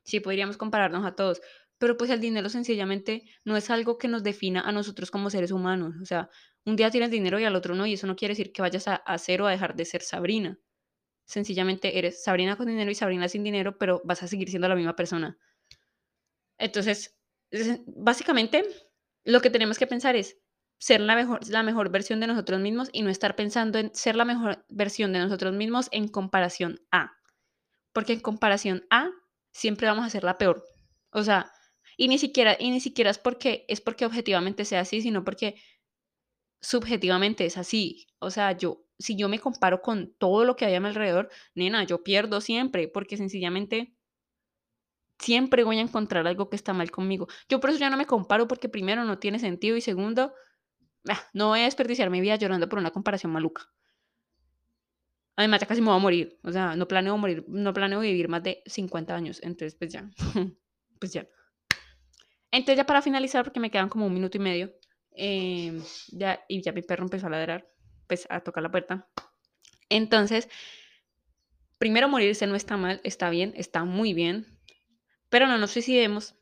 sí 0.03 0.21
podríamos 0.21 0.57
compararnos 0.57 1.05
a 1.05 1.15
todos, 1.15 1.41
pero 1.77 1.97
pues 1.97 2.09
el 2.09 2.21
dinero 2.21 2.47
sencillamente 2.49 3.25
no 3.43 3.57
es 3.57 3.69
algo 3.69 3.97
que 3.97 4.07
nos 4.07 4.23
defina 4.23 4.61
a 4.61 4.71
nosotros 4.71 5.11
como 5.11 5.29
seres 5.29 5.51
humanos. 5.51 5.95
O 6.01 6.05
sea, 6.05 6.29
un 6.65 6.77
día 6.77 6.89
tienes 6.89 7.11
dinero 7.11 7.37
y 7.37 7.43
al 7.43 7.55
otro 7.55 7.75
no, 7.75 7.85
y 7.85 7.93
eso 7.93 8.07
no 8.07 8.15
quiere 8.15 8.31
decir 8.31 8.53
que 8.53 8.61
vayas 8.61 8.87
a 8.87 8.95
hacer 8.95 9.41
o 9.41 9.47
a 9.47 9.51
dejar 9.51 9.75
de 9.75 9.83
ser 9.85 10.01
Sabrina. 10.03 10.57
Sencillamente 11.25 11.97
eres 11.97 12.23
Sabrina 12.23 12.55
con 12.55 12.67
dinero 12.67 12.89
y 12.89 12.95
Sabrina 12.95 13.27
sin 13.27 13.43
dinero, 13.43 13.77
pero 13.77 14.01
vas 14.05 14.23
a 14.23 14.27
seguir 14.27 14.49
siendo 14.49 14.67
la 14.67 14.75
misma 14.75 14.95
persona. 14.95 15.37
Entonces, 16.57 17.17
básicamente, 17.87 18.63
lo 19.23 19.41
que 19.41 19.49
tenemos 19.49 19.77
que 19.77 19.87
pensar 19.87 20.15
es, 20.15 20.37
ser 20.77 21.01
la 21.01 21.15
mejor, 21.15 21.47
la 21.47 21.63
mejor 21.63 21.89
versión 21.89 22.19
de 22.19 22.27
nosotros 22.27 22.59
mismos 22.59 22.89
y 22.91 23.01
no 23.01 23.09
estar 23.09 23.35
pensando 23.35 23.79
en 23.79 23.93
ser 23.95 24.15
la 24.15 24.25
mejor 24.25 24.65
versión 24.69 25.13
de 25.13 25.19
nosotros 25.19 25.53
mismos 25.53 25.87
en 25.91 26.07
comparación 26.07 26.81
a. 26.91 27.13
Porque 27.93 28.13
en 28.13 28.19
comparación 28.19 28.85
a 28.89 29.09
siempre 29.51 29.87
vamos 29.87 30.05
a 30.05 30.09
ser 30.09 30.23
la 30.23 30.37
peor. 30.37 30.65
O 31.11 31.23
sea, 31.23 31.51
y 31.97 32.07
ni 32.07 32.17
siquiera, 32.17 32.57
y 32.59 32.69
ni 32.71 32.81
siquiera 32.81 33.09
es 33.09 33.17
porque, 33.17 33.65
es 33.69 33.79
porque 33.79 34.05
objetivamente 34.05 34.65
sea 34.65 34.81
así, 34.81 35.01
sino 35.01 35.23
porque 35.23 35.55
subjetivamente 36.61 37.45
es 37.45 37.57
así. 37.57 38.07
O 38.19 38.29
sea, 38.31 38.51
yo, 38.51 38.84
si 38.99 39.15
yo 39.15 39.29
me 39.29 39.39
comparo 39.39 39.81
con 39.81 40.13
todo 40.17 40.45
lo 40.45 40.55
que 40.55 40.65
hay 40.65 40.75
a 40.75 40.79
mi 40.79 40.87
alrededor, 40.87 41.29
nena, 41.53 41.83
yo 41.83 42.03
pierdo 42.03 42.41
siempre, 42.41 42.87
porque 42.87 43.17
sencillamente 43.17 43.95
siempre 45.19 45.63
voy 45.63 45.77
a 45.77 45.81
encontrar 45.81 46.27
algo 46.27 46.49
que 46.49 46.55
está 46.55 46.73
mal 46.73 46.91
conmigo. 46.91 47.27
Yo 47.49 47.59
por 47.59 47.69
eso 47.69 47.79
ya 47.79 47.89
no 47.89 47.97
me 47.97 48.05
comparo 48.05 48.47
porque 48.47 48.69
primero 48.69 49.03
no 49.05 49.19
tiene 49.19 49.39
sentido 49.39 49.77
y 49.77 49.81
segundo, 49.81 50.33
Ah, 51.07 51.21
no 51.33 51.49
voy 51.49 51.61
a 51.61 51.65
desperdiciar 51.65 52.09
mi 52.09 52.19
vida 52.21 52.35
llorando 52.35 52.67
por 52.67 52.79
una 52.79 52.91
comparación 52.91 53.31
maluca. 53.31 53.69
Además, 55.35 55.59
ya 55.59 55.67
casi 55.67 55.81
me 55.81 55.87
voy 55.87 55.97
a 55.97 55.99
morir. 55.99 56.39
O 56.43 56.51
sea, 56.51 56.75
no 56.75 56.87
planeo 56.87 57.17
morir, 57.17 57.45
no 57.47 57.73
planeo 57.73 57.99
vivir 57.99 58.27
más 58.29 58.41
de 58.41 58.63
50 58.65 59.15
años. 59.15 59.39
Entonces, 59.43 59.75
pues 59.75 59.91
ya. 59.91 60.09
pues 60.99 61.13
ya. 61.13 61.27
Entonces, 62.51 62.77
ya 62.77 62.85
para 62.85 63.01
finalizar, 63.01 63.43
porque 63.43 63.59
me 63.59 63.69
quedan 63.69 63.89
como 63.89 64.07
un 64.07 64.13
minuto 64.13 64.37
y 64.37 64.39
medio. 64.39 64.73
Em, 65.11 65.81
ya, 66.11 66.43
y 66.47 66.61
ya 66.61 66.71
mi 66.71 66.81
perro 66.81 67.03
empezó 67.03 67.27
a 67.27 67.29
ladrar. 67.29 67.69
Pues 68.07 68.27
a 68.29 68.41
tocar 68.41 68.63
la 68.63 68.71
puerta. 68.71 69.07
Entonces, 69.89 70.49
primero 71.77 72.09
morirse 72.09 72.47
no 72.47 72.55
está 72.55 72.77
mal, 72.77 73.01
está 73.03 73.29
bien, 73.29 73.53
está 73.55 73.83
muy 73.85 74.13
bien. 74.13 74.45
Pero 75.29 75.47
no 75.47 75.57
nos 75.57 75.71
suicidemos 75.71 76.35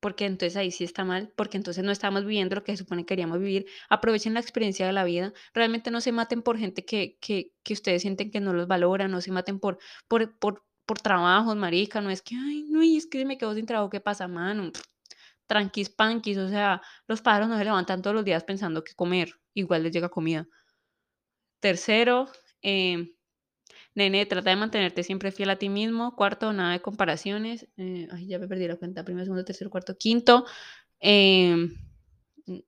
porque 0.00 0.24
entonces 0.26 0.56
ahí 0.56 0.70
sí 0.70 0.84
está 0.84 1.04
mal, 1.04 1.32
porque 1.36 1.56
entonces 1.56 1.82
no 1.82 1.90
estamos 1.90 2.24
viviendo 2.24 2.54
lo 2.54 2.62
que 2.62 2.72
se 2.72 2.78
supone 2.78 3.02
que 3.02 3.06
queríamos 3.06 3.40
vivir. 3.40 3.66
Aprovechen 3.88 4.34
la 4.34 4.40
experiencia 4.40 4.86
de 4.86 4.92
la 4.92 5.04
vida. 5.04 5.32
Realmente 5.52 5.90
no 5.90 6.00
se 6.00 6.12
maten 6.12 6.42
por 6.42 6.58
gente 6.58 6.84
que, 6.84 7.18
que, 7.20 7.52
que 7.62 7.72
ustedes 7.72 8.02
sienten 8.02 8.30
que 8.30 8.40
no 8.40 8.52
los 8.52 8.68
valora, 8.68 9.08
no 9.08 9.20
se 9.20 9.32
maten 9.32 9.58
por, 9.58 9.78
por, 10.06 10.38
por, 10.38 10.64
por 10.84 11.00
trabajos, 11.00 11.56
marica. 11.56 12.00
No 12.00 12.10
es 12.10 12.22
que, 12.22 12.36
ay, 12.36 12.66
no, 12.68 12.82
es 12.82 13.06
que 13.06 13.24
me 13.24 13.38
quedo 13.38 13.54
sin 13.54 13.66
trabajo, 13.66 13.90
¿qué 13.90 14.00
pasa, 14.00 14.28
mano? 14.28 14.70
Tranquis, 15.46 15.90
panquis, 15.90 16.38
o 16.38 16.48
sea, 16.48 16.82
los 17.06 17.20
padres 17.20 17.48
no 17.48 17.56
se 17.56 17.64
levantan 17.64 18.02
todos 18.02 18.14
los 18.14 18.24
días 18.24 18.44
pensando 18.44 18.84
que 18.84 18.94
comer, 18.94 19.40
igual 19.54 19.82
les 19.82 19.92
llega 19.92 20.08
comida. 20.08 20.46
Tercero, 21.60 22.28
eh, 22.62 23.16
Nene, 23.96 24.26
trata 24.26 24.50
de 24.50 24.56
mantenerte 24.56 25.02
siempre 25.02 25.32
fiel 25.32 25.48
a 25.48 25.56
ti 25.56 25.70
mismo. 25.70 26.14
Cuarto, 26.16 26.52
nada 26.52 26.72
de 26.72 26.80
comparaciones. 26.80 27.66
Eh, 27.78 28.06
ay, 28.12 28.26
ya 28.26 28.38
me 28.38 28.46
perdí 28.46 28.68
la 28.68 28.76
cuenta. 28.76 29.04
Primero, 29.04 29.24
segundo, 29.24 29.44
tercero, 29.44 29.70
cuarto, 29.70 29.96
quinto. 29.96 30.44
Em, 31.00 31.74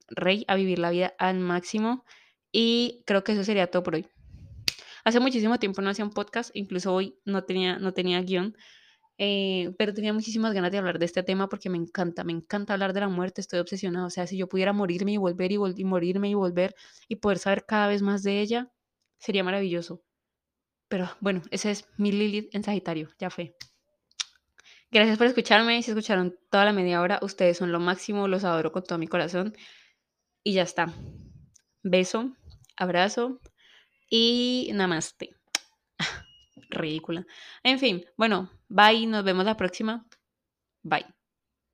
rey, 0.09 0.45
a 0.49 0.55
vivir 0.55 0.79
la 0.79 0.91
vida 0.91 1.15
al 1.19 1.39
máximo. 1.39 2.05
Y 2.51 3.03
creo 3.07 3.25
que 3.25 3.33
eso 3.33 3.45
sería 3.45 3.71
todo 3.71 3.83
por 3.83 3.97
hoy. 3.97 4.07
Hace 5.05 5.21
muchísimo 5.21 5.59
tiempo 5.59 5.83
no 5.83 5.91
hacía 5.91 6.05
un 6.05 6.13
podcast, 6.13 6.51
incluso 6.55 6.95
hoy 6.95 7.19
no 7.27 7.45
tenía, 7.45 7.79
no 7.79 7.93
tenía 7.93 8.21
guion, 8.23 8.57
eh, 9.19 9.73
pero 9.79 9.95
tenía 9.95 10.13
muchísimas 10.13 10.55
ganas 10.55 10.73
de 10.73 10.79
hablar 10.79 10.99
de 10.99 11.07
este 11.07 11.23
tema 11.23 11.49
porque 11.49 11.71
me 11.71 11.79
encanta, 11.79 12.25
me 12.25 12.33
encanta 12.33 12.75
hablar 12.75 12.93
de 12.95 13.01
la 13.01 13.09
muerte, 13.09 13.41
estoy 13.41 13.61
obsesionada. 13.61 14.07
O 14.07 14.11
sea, 14.11 14.27
si 14.27 14.39
yo 14.39 14.49
pudiera 14.49 14.73
morirme 14.73 15.13
y 15.13 15.17
volver 15.19 15.53
y, 15.53 15.59
y 15.77 15.85
morirme 15.85 16.31
y 16.31 16.35
volver 16.35 16.75
y 17.09 17.17
poder 17.17 17.39
saber 17.39 17.65
cada 17.67 17.89
vez 17.89 18.03
más 18.03 18.23
de 18.23 18.41
ella, 18.41 18.71
sería 19.19 19.45
maravilloso. 19.45 20.03
Pero 20.89 21.11
bueno, 21.21 21.43
ese 21.51 21.71
es 21.71 21.87
mi 21.99 22.13
Lilith 22.13 22.55
en 22.55 22.65
Sagitario, 22.65 23.11
ya 23.19 23.31
fue. 23.31 23.55
Gracias 24.91 25.19
por 25.19 25.27
escucharme. 25.27 25.83
Si 25.83 25.91
escucharon 25.91 26.39
toda 26.51 26.65
la 26.65 26.73
media 26.73 27.03
hora, 27.03 27.19
ustedes 27.21 27.59
son 27.59 27.73
lo 27.73 27.81
máximo, 27.81 28.27
los 28.27 28.45
adoro 28.45 28.73
con 28.73 28.85
todo 28.85 28.99
mi 28.99 29.07
corazón. 29.07 29.55
Y 30.43 30.55
ya 30.55 30.63
está. 30.63 30.93
Beso, 31.83 32.35
abrazo 32.77 33.41
y 34.09 34.71
namaste. 34.73 35.37
Ridícula. 36.71 37.27
En 37.63 37.79
fin, 37.79 38.07
bueno, 38.17 38.51
bye, 38.69 39.07
nos 39.07 39.25
vemos 39.25 39.45
la 39.45 39.57
próxima. 39.57 40.07
Bye. 40.83 41.18